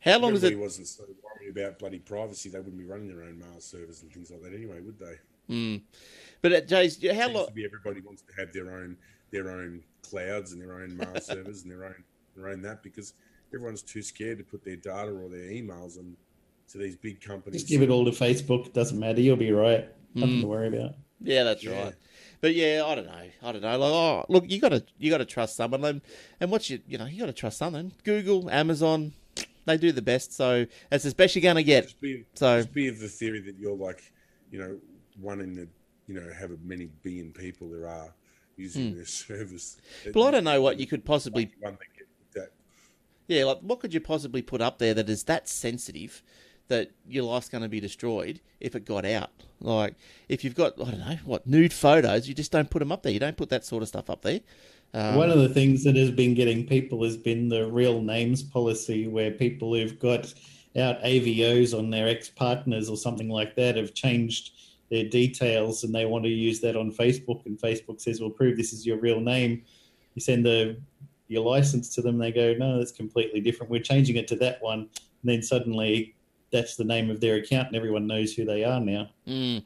[0.00, 0.46] How long If is it?
[0.48, 4.02] everybody wasn't so worried about bloody privacy, they wouldn't be running their own mail servers
[4.02, 5.14] and things like that anyway, would they?
[5.50, 5.82] Mm.
[6.42, 7.46] But uh, Jays, how Seems long?
[7.46, 8.96] to be everybody wants to have their own
[9.30, 11.94] their own clouds and their own mail servers and their own
[12.36, 13.14] their own that because
[13.52, 16.16] everyone's too scared to put their data or their emails on
[16.70, 17.62] to these big companies.
[17.62, 18.72] Just give it all to Facebook.
[18.72, 19.20] Doesn't matter.
[19.20, 19.88] You'll be right.
[20.14, 20.40] Nothing Mm.
[20.42, 20.94] to worry about.
[21.20, 21.84] Yeah, that's Yeah.
[21.84, 21.94] right.
[22.40, 23.12] But yeah, I don't know.
[23.42, 23.78] I don't know.
[23.78, 26.00] Like, oh, look, you got to you got to trust someone, and,
[26.40, 27.90] and what you you know you got to trust something.
[28.04, 29.12] Google, Amazon,
[29.64, 30.32] they do the best.
[30.34, 31.84] So that's as best you're gonna get.
[31.84, 34.12] Just be, So just be of the theory that you're like,
[34.52, 34.78] you know,
[35.20, 35.68] one in the,
[36.06, 38.12] you know, however many billion people there are
[38.56, 39.76] using their service.
[40.14, 41.78] Well, I don't know what you could possibly One
[42.34, 42.52] that that.
[43.26, 46.22] Yeah, like what could you possibly put up there that is that sensitive
[46.68, 49.30] that your life's going to be destroyed if it got out?
[49.60, 49.94] Like
[50.28, 53.02] if you've got I don't know what nude photos, you just don't put them up
[53.02, 53.12] there.
[53.12, 54.40] You don't put that sort of stuff up there.
[54.94, 58.42] Um, One of the things that has been getting people has been the real names
[58.42, 60.32] policy, where people who've got
[60.76, 64.52] out AVOs on their ex partners or something like that have changed
[64.90, 67.44] their details and they want to use that on Facebook.
[67.46, 69.62] And Facebook says, "Well, prove this is your real name."
[70.14, 70.80] You send the
[71.28, 73.70] your license to them, they go, "No, that's completely different.
[73.70, 76.14] We're changing it to that one." And then suddenly,
[76.50, 79.10] that's the name of their account, and everyone knows who they are now.
[79.26, 79.62] mm.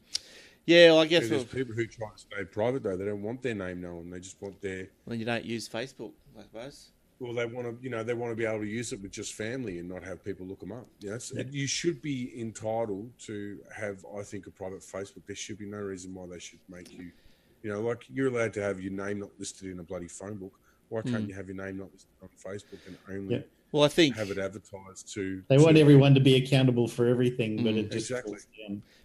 [0.64, 2.96] Yeah, well, I guess There's well, people who try to stay private though.
[2.96, 4.10] They don't want their name known.
[4.10, 6.90] They just want their Well, you don't use Facebook, I suppose.
[7.22, 9.12] Well, they want to, you know, they want to be able to use it with
[9.12, 10.88] just family and not have people look them up.
[11.00, 11.44] You know, Yeah.
[11.50, 15.22] you should be entitled to have, I think, a private Facebook.
[15.26, 17.12] There should be no reason why they should make you,
[17.62, 20.34] you know, like you're allowed to have your name not listed in a bloody phone
[20.36, 20.58] book.
[20.88, 21.28] Why can't Mm.
[21.28, 23.42] you have your name not listed on Facebook and only Yeah.
[23.70, 25.42] Well, I think, have it advertised to?
[25.48, 27.78] They to- want everyone to be accountable for everything, but Mm.
[27.84, 28.36] it just Exactly.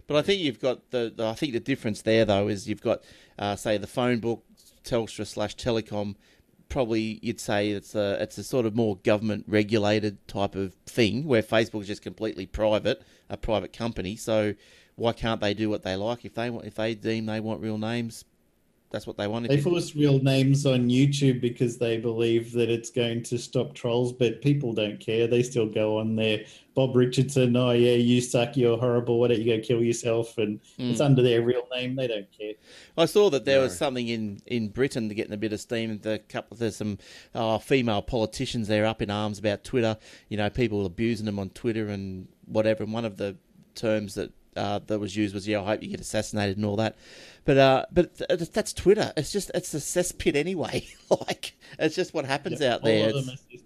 [0.08, 1.24] but I think you've got the, the.
[1.24, 3.02] I think the difference there though is you've got,
[3.38, 4.44] uh, say, the phone book,
[4.84, 6.16] Telstra slash Telecom.
[6.68, 11.24] Probably you'd say it's a it's a sort of more government regulated type of thing
[11.24, 14.16] where Facebook is just completely private, a private company.
[14.16, 14.54] So
[14.96, 17.62] why can't they do what they like if they want if they deem they want
[17.62, 18.24] real names?
[18.90, 19.50] That's what they wanted.
[19.50, 24.14] They force real names on YouTube because they believe that it's going to stop trolls,
[24.14, 25.26] but people don't care.
[25.26, 26.46] They still go on there.
[26.74, 29.20] Bob Richardson, oh yeah, you suck, you're horrible.
[29.20, 30.38] Why don't you go kill yourself?
[30.38, 31.04] And it's Mm.
[31.04, 31.96] under their real name.
[31.96, 32.54] They don't care.
[32.96, 35.98] I saw that there was something in, in Britain getting a bit of steam.
[35.98, 36.96] The couple there's some
[37.34, 39.98] uh, female politicians there up in arms about Twitter.
[40.30, 42.84] You know, people abusing them on Twitter and whatever.
[42.84, 43.36] And one of the
[43.74, 46.76] terms that uh, that was used was, "Yeah, I hope you get assassinated" and all
[46.76, 46.96] that.
[47.44, 49.12] But uh, but th- that's Twitter.
[49.16, 50.86] It's just it's a cesspit anyway.
[51.10, 53.08] like it's just what happens out All there.
[53.08, 53.64] of them are just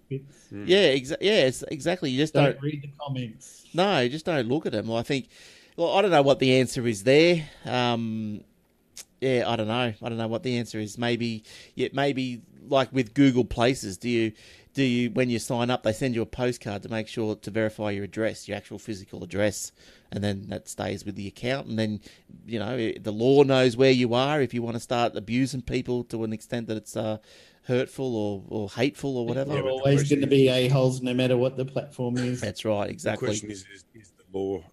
[0.51, 2.09] yeah, exa- yeah, it's exactly.
[2.11, 3.65] You just Don't don't read the comments.
[3.73, 4.87] no, just don't look at them.
[4.87, 5.27] Well, I think,
[5.75, 7.43] well, I don't know what the answer is there.
[7.65, 8.41] Um,
[9.19, 9.93] yeah, I don't know.
[10.01, 10.97] I don't know what the answer is.
[10.97, 11.43] Maybe,
[11.75, 14.31] yeah, maybe like with Google Places, do you,
[14.73, 17.51] do you when you sign up, they send you a postcard to make sure to
[17.51, 19.71] verify your address, your actual physical address,
[20.11, 22.01] and then that stays with the account, and then
[22.45, 26.03] you know the law knows where you are if you want to start abusing people
[26.05, 27.17] to an extent that it's uh,
[27.65, 29.53] hurtful or, or hateful or whatever.
[29.53, 32.41] They're always going to be a holes no matter what the platform is.
[32.41, 33.49] That's right, exactly The exactly.
[33.49, 34.63] question is, is, is the law,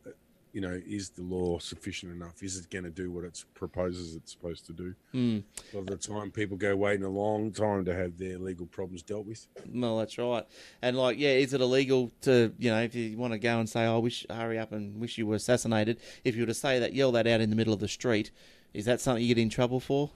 [0.53, 2.42] you know, is the law sufficient enough?
[2.42, 4.94] Is it going to do what it proposes it's supposed to do?
[5.14, 5.42] Mm.
[5.72, 8.66] A lot of the time, people go waiting a long time to have their legal
[8.66, 9.46] problems dealt with.
[9.72, 10.44] Well, that's right.
[10.82, 13.68] And like, yeah, is it illegal to, you know, if you want to go and
[13.68, 16.78] say, "I wish, hurry up and wish you were assassinated," if you were to say
[16.78, 18.30] that, yell that out in the middle of the street,
[18.74, 20.11] is that something you get in trouble for?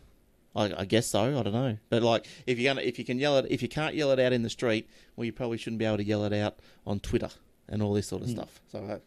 [0.56, 1.38] I, I guess so.
[1.38, 3.68] I don't know, but like, if you're gonna, if you can yell it, if you
[3.68, 6.24] can't yell it out in the street, well, you probably shouldn't be able to yell
[6.24, 7.30] it out on Twitter
[7.68, 8.60] and all this sort of stuff.
[8.70, 8.98] So uh,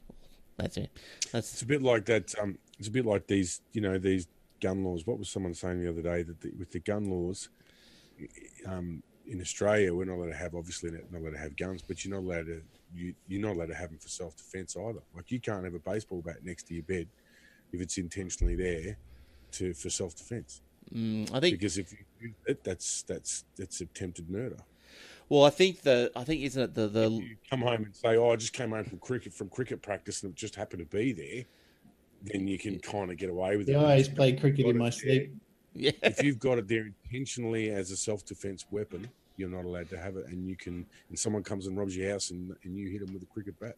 [0.58, 0.92] that's it.
[1.32, 2.34] That's It's a bit like that.
[2.40, 4.28] Um, it's a bit like these, you know, these
[4.62, 5.06] gun laws.
[5.06, 7.50] What was someone saying the other day that the, with the gun laws
[8.66, 12.04] um, in Australia, we're not allowed to have, obviously, not allowed to have guns, but
[12.04, 12.62] you're not allowed to.
[12.96, 15.02] You, you're not allowed to have them for self defense either.
[15.14, 17.08] Like you can't have a baseball bat next to your bed
[17.74, 18.98] if it's intentionally there
[19.54, 20.62] to for self defense.
[20.94, 21.58] mm, I think.
[21.58, 24.58] Because if you that's that's that's attempted murder.
[25.30, 28.16] Well, I think the, I think isn't it the the you come home and say,
[28.16, 30.98] "Oh, I just came home from cricket from cricket practice and it just happened to
[30.98, 31.44] be there,"
[32.24, 33.76] then you can kind of get away with I it.
[33.76, 35.36] always play cricket in it my there- sleep.
[35.74, 35.92] yeah.
[36.02, 40.16] If you've got it there intentionally as a self-defense weapon, you're not allowed to have
[40.18, 40.86] it, and you can.
[41.10, 43.60] And someone comes and robs your house, and, and you hit them with a cricket
[43.60, 43.76] bat.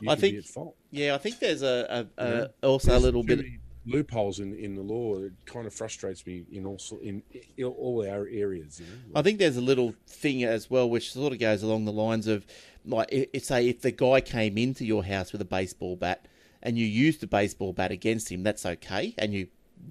[0.00, 0.76] You I can think- be at fault.
[0.90, 2.46] Yeah, I think there's a, a, a Yeah.
[2.62, 3.38] also a little bit.
[3.38, 5.18] many loopholes in, in the law.
[5.18, 7.22] It kind of frustrates me in all in,
[7.56, 8.80] in all our areas.
[8.80, 11.84] You know, I think there's a little thing as well, which sort of goes along
[11.84, 12.46] the lines of,
[12.84, 16.26] like, if say if the guy came into your house with a baseball bat
[16.62, 19.48] and you used the baseball bat against him, that's okay, and you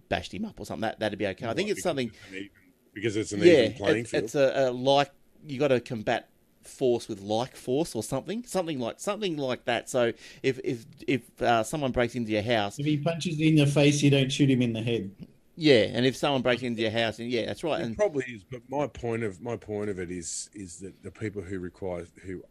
[0.10, 1.46] bashed him up or something, that that'd be okay.
[1.48, 2.12] I think it's something.
[2.12, 2.50] because it's an even-
[2.94, 4.24] because it's an Yeah, even playing it's, field.
[4.26, 5.12] it's a, a like
[5.48, 6.30] you got to combat
[6.64, 9.90] force with like force or something, something like something like that.
[9.90, 10.14] So
[10.44, 13.66] if if if uh, someone breaks into your house, If he punches you in the
[13.66, 15.12] face, you don't shoot him in the head.
[15.56, 18.26] yeah, and if someone breaks into your house, and yeah, that's right, It and probably
[18.26, 21.60] is, but my point of my point of it is is that the people who
[21.60, 22.44] require who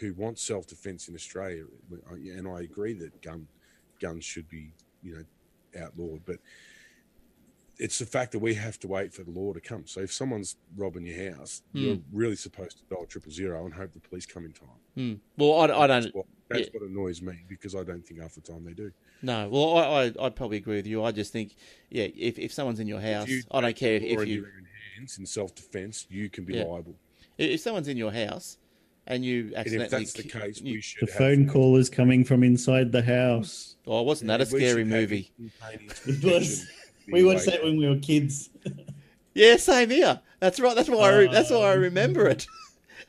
[0.00, 1.64] who want self defense in Australia,
[2.12, 3.46] and I agree that gun
[4.00, 6.38] guns should be you know outlawed, but
[7.78, 9.86] it's the fact that we have to wait for the law to come.
[9.86, 13.92] So if someone's robbing your house, you're really supposed to dial triple zero and hope
[13.92, 14.68] the police come in time.
[14.96, 15.14] hmm.
[15.36, 16.02] well, I, I don't.
[16.02, 16.66] That's what, That's Yeah.
[16.80, 18.90] what annoys me because I don't think half the time they do.
[19.22, 19.82] No, well, I,
[20.20, 21.02] I I'd probably agree with you.
[21.04, 21.54] I just think,
[21.90, 24.28] yeah, if, if someone's in your house, If you I don't care law if in
[24.28, 26.64] you your own hands in self defence, you can be Yeah.
[26.64, 26.94] liable.
[27.36, 28.58] if someone's in your house
[29.06, 31.88] and you And if that's the case, you- we should The have phone call is
[31.88, 33.76] coming from inside the house.
[33.86, 35.30] oh, wasn't that a scary movie?
[36.06, 36.66] It was.
[37.10, 38.50] We watched that when we were kids.
[39.34, 40.20] Yeah, same here.
[40.40, 40.74] That's right.
[40.74, 42.48] That's why I re- that's why I remember it.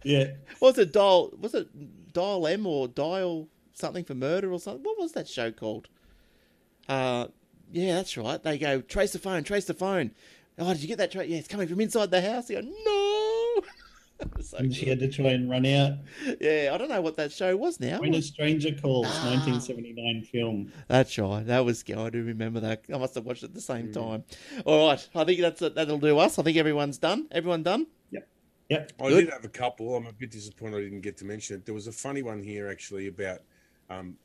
[0.03, 0.33] Yeah.
[0.59, 1.31] was it dial?
[1.39, 4.83] Was it dial M or dial something for murder or something?
[4.83, 5.87] What was that show called?
[6.87, 7.27] Uh,
[7.71, 8.43] yeah, that's right.
[8.43, 10.11] They go trace the phone, trace the phone.
[10.59, 11.11] Oh, did you get that?
[11.11, 12.47] Tra- yeah, it's coming from inside the house.
[12.49, 13.08] You go no.
[14.41, 15.93] so And she had to try and run out.
[16.41, 17.99] Yeah, I don't know what that show was now.
[17.99, 19.29] When a Stranger Calls, Ah.
[19.31, 20.71] 1979 film.
[20.87, 21.45] That's right.
[21.45, 21.83] That was.
[21.83, 21.97] good.
[21.97, 22.83] I do remember that.
[22.93, 24.23] I must have watched it at the same time.
[24.65, 25.09] All right.
[25.15, 26.37] I think that's that'll do us.
[26.39, 27.27] I think everyone's done.
[27.31, 27.87] Everyone done.
[28.11, 28.27] Yep.
[28.69, 28.91] Yep.
[29.01, 29.21] I Good.
[29.25, 29.95] did have a couple.
[29.95, 31.65] I'm a bit disappointed I didn't get to mention it.
[31.65, 33.39] There was a funny one here actually about
[33.89, 34.15] um,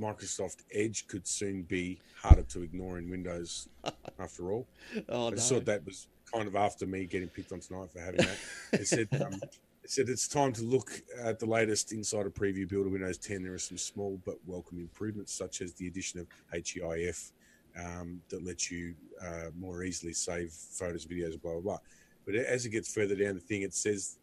[0.00, 3.68] Microsoft Edge could soon be harder to ignore in Windows.
[4.18, 4.66] after all,
[5.08, 5.36] Oh I no.
[5.36, 8.38] thought that was kind of after me getting picked on tonight for having that.
[8.72, 9.40] It said um,
[9.84, 13.42] it said it's time to look at the latest insider preview build of Windows 10.
[13.42, 17.32] There are some small but welcome improvements, such as the addition of HEIF
[17.78, 21.78] um, that lets you uh, more easily save photos, videos, blah blah blah.
[22.24, 24.16] But as it gets further down the thing, it says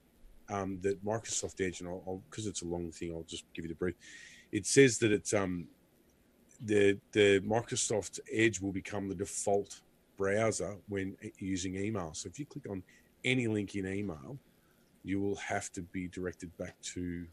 [0.50, 3.70] um, that Microsoft Edge, and I'll because it's a long thing, I'll just give you
[3.70, 3.96] the brief.
[4.52, 5.68] It says that it's um,
[6.66, 9.82] the the Microsoft Edge will become the default
[10.26, 12.12] browser when using email.
[12.14, 12.84] So if you click on
[13.26, 14.38] any link in email,
[15.04, 17.26] you will have to be directed back to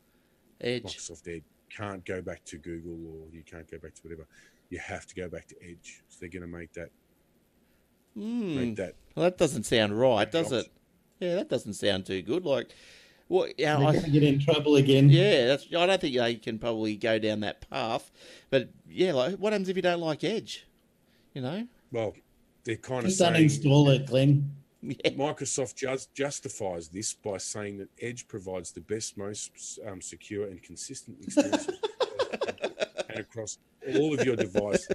[0.62, 0.85] Edge.
[0.85, 1.43] Microsoft Edge.
[1.70, 4.27] Can't go back to Google or you can't go back to whatever.
[4.70, 6.02] You have to go back to Edge.
[6.09, 6.89] So they're going to make that
[8.15, 8.56] Hmm.
[8.56, 10.65] make that Well, that doesn't sound right, does Jobs.
[10.66, 10.73] it?
[11.20, 12.44] Yeah, that doesn't sound too good.
[12.44, 12.70] Like,
[13.28, 13.52] what?
[13.59, 15.10] Yeah, They're I, get in trouble again.
[15.10, 15.47] yeah.
[15.47, 15.66] That's.
[15.66, 18.10] I don't think they can probably go down that path.
[18.51, 20.66] But yeah, like, what happens if you don't like Edge?
[21.35, 21.69] You know.
[21.93, 22.15] well,
[22.68, 24.54] they're kind of Just saying uninstall it, Glenn.
[24.84, 30.62] Microsoft just justifies this by saying that Edge provides the best, most um, secure and
[30.62, 31.66] consistent experience
[33.08, 33.56] and across
[33.96, 34.86] all of your devices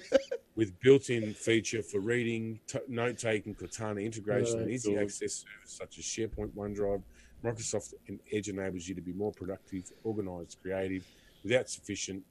[0.55, 5.01] with built-in feature for reading, t- note-taking, Cortana integration, and Oh, easy God.
[5.05, 7.01] access service such as SharePoint, OneDrive.
[7.43, 11.03] Microsoft and Edge enables you to be more productive, organized, creative,
[11.43, 12.23] without sufficient,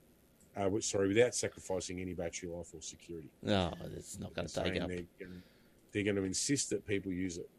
[0.55, 3.29] uh, sorry, without sacrificing any battery life or security.
[3.41, 4.87] No, it's not going to take up.
[4.87, 5.41] They're gonna,
[5.91, 7.49] they're going to insist that people use it.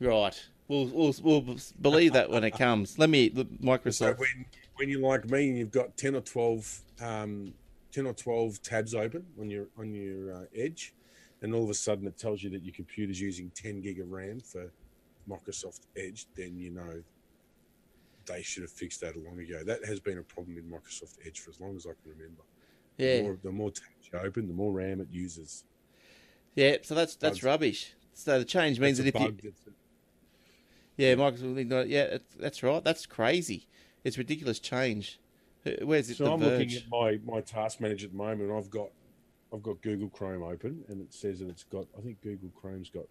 [0.00, 0.40] Right.
[0.68, 2.98] We'll, we'll we'll believe that when it comes.
[2.98, 4.18] Let me the So Microsoft.
[4.18, 7.52] when when you're like me and you've got ten or twelve um,
[7.92, 10.94] ten or twelve tabs open on your on your uh, Edge,
[11.42, 14.10] and all of a sudden it tells you that your computer's using ten gig of
[14.10, 14.70] RAM for
[15.28, 17.02] Microsoft Edge, then you know
[18.26, 19.62] they should have fixed that a long ago.
[19.64, 22.42] That has been a problem in Microsoft Edge for as long as I can remember.
[22.96, 23.22] The Yeah.
[23.22, 25.64] more, the more tabs you open, the more RAM it uses.
[26.54, 26.76] Yeah.
[26.82, 27.42] So that's that's Bugs.
[27.44, 27.94] rubbish.
[28.14, 29.74] So the change means That's that a if you bug that's-
[30.96, 32.84] yeah Microsoft yeah that's right.
[32.84, 33.66] That's crazy.
[34.04, 35.18] It's ridiculous change.
[35.82, 36.16] Where's it?
[36.16, 36.58] So the I'm Verge?
[36.74, 36.90] looking at
[37.24, 38.50] my, my task manager at the moment.
[38.50, 38.90] and I've got
[39.54, 41.86] I've got Google Chrome open, and it says that it's got.
[41.96, 43.04] I think Google Chrome's got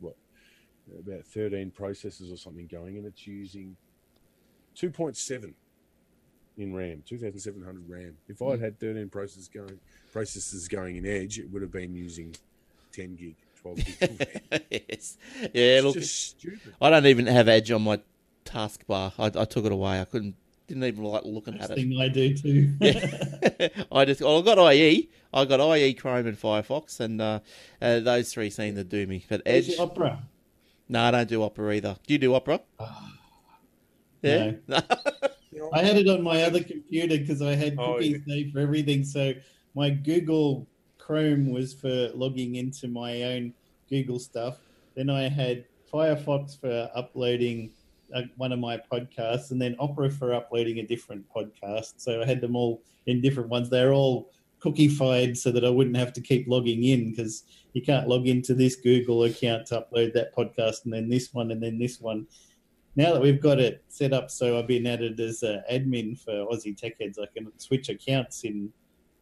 [0.00, 0.16] what
[0.98, 3.76] about 13 processes or something going, and it's using
[4.76, 5.54] 2.7
[6.58, 8.16] in RAM, 2,700 RAM.
[8.28, 8.64] If I'd Hmm.
[8.64, 9.78] had 13 processors going,
[10.14, 12.34] processors going in Edge, it would have been using
[12.92, 13.96] 10 gig, 12 gig.
[14.02, 14.60] of RAM.
[14.70, 15.16] yes.
[15.40, 15.48] Yeah.
[15.54, 16.74] It's Look, just stupid.
[16.80, 18.00] I don't even have Edge on my
[18.44, 19.12] taskbar.
[19.18, 20.00] I, I took it away.
[20.00, 20.34] I couldn't.
[20.68, 21.82] Didn't even like looking First at it.
[21.82, 22.72] thing I do too.
[23.92, 25.10] I just well, I got IE.
[25.34, 27.40] I got IE, Chrome, and Firefox, and uh,
[27.80, 29.24] uh, those three seem to do me.
[29.28, 30.22] But Edge, Opera.
[30.88, 31.96] no, I don't do Opera either.
[32.06, 32.60] Do you do Opera?
[34.22, 34.52] Yeah.
[35.50, 38.60] You know, I had it on my other computer because I had Oh, cookies for
[38.60, 39.04] everything.
[39.04, 39.34] So
[39.74, 40.66] my Google
[40.98, 43.52] Chrome was for logging into my own
[43.90, 44.58] Google stuff.
[44.94, 47.70] Then I had Firefox for uploading
[48.14, 51.94] uh, one of my podcasts, and then Opera for uploading a different podcast.
[51.96, 53.68] So I had them all in different ones.
[53.68, 54.30] They're all
[54.62, 58.54] cookified so that I wouldn't have to keep logging in because you can't log into
[58.54, 62.26] this Google account to upload that podcast and then this one and then this one
[62.96, 66.32] now that we've got it set up so I've been added as an admin for
[66.32, 68.70] Aussie Tech Heads, I can switch accounts in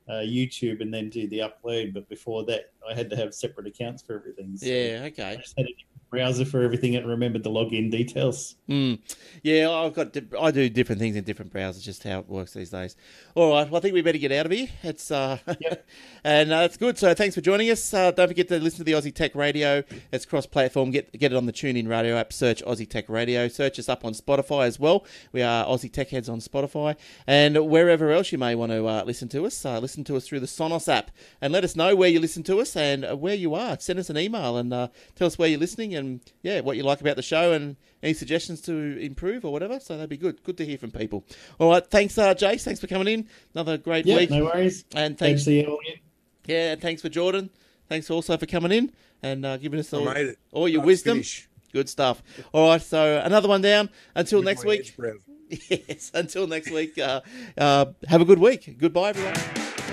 [0.08, 1.94] uh, YouTube and then do the upload.
[1.94, 4.56] But before that, I had to have separate accounts for everything.
[4.56, 5.02] So yeah.
[5.02, 5.36] I Okay.
[5.40, 5.66] just had
[6.10, 8.56] browser for everything and remembered the login details.
[8.68, 8.98] Mm.
[9.42, 10.12] Yeah, I've got.
[10.12, 11.82] di- I do different things in different browsers.
[11.82, 12.96] Just how it works these days.
[13.34, 13.68] All right.
[13.70, 14.68] Well, I think we better get out of here.
[14.82, 15.38] It's uh,
[16.24, 16.98] and uh, that's good.
[16.98, 17.94] So thanks for joining us.
[17.94, 19.82] Uh, don't forget to listen to the Aussie Tech Radio.
[20.12, 20.90] It's cross-platform.
[20.90, 22.32] Get get it on the TuneIn Radio app.
[22.32, 23.48] Search Aussie Tech Radio.
[23.48, 25.04] Search us up on Spotify as well.
[25.32, 26.96] We are Aussie Tech Heads on Spotify
[27.26, 29.64] and wherever else you may want to uh, listen to us.
[29.64, 31.10] Uh, listen to us through the Sonos app
[31.40, 33.78] and let us know where you listen to us and where you are.
[33.78, 36.82] Send us an email and uh, tell us where you're listening and yeah, what you
[36.82, 39.78] like about the show and any suggestions to improve or whatever.
[39.78, 40.42] So that'd be good.
[40.42, 41.24] Good to hear from people.
[41.60, 42.62] All right, thanks, uh, Jace.
[42.64, 43.28] Thanks for coming in.
[43.54, 44.30] Another great Yeah, week.
[44.30, 44.84] no worries.
[44.96, 45.78] And Thanks thanks, to you all.
[46.46, 47.50] yeah, and thanks for Jordan.
[47.88, 50.38] Thanks also for coming in and uh, giving us all, made it.
[50.52, 51.14] all your Nice wisdom.
[51.18, 51.48] finish.
[51.72, 52.22] Good stuff.
[52.52, 53.90] All right, so another one down.
[54.16, 54.80] Until With next week.
[54.98, 55.14] edge.
[55.88, 56.96] Yes, until next week.
[56.98, 57.20] Uh,
[57.58, 58.76] uh, have a good week.
[58.78, 59.89] Goodbye, everyone.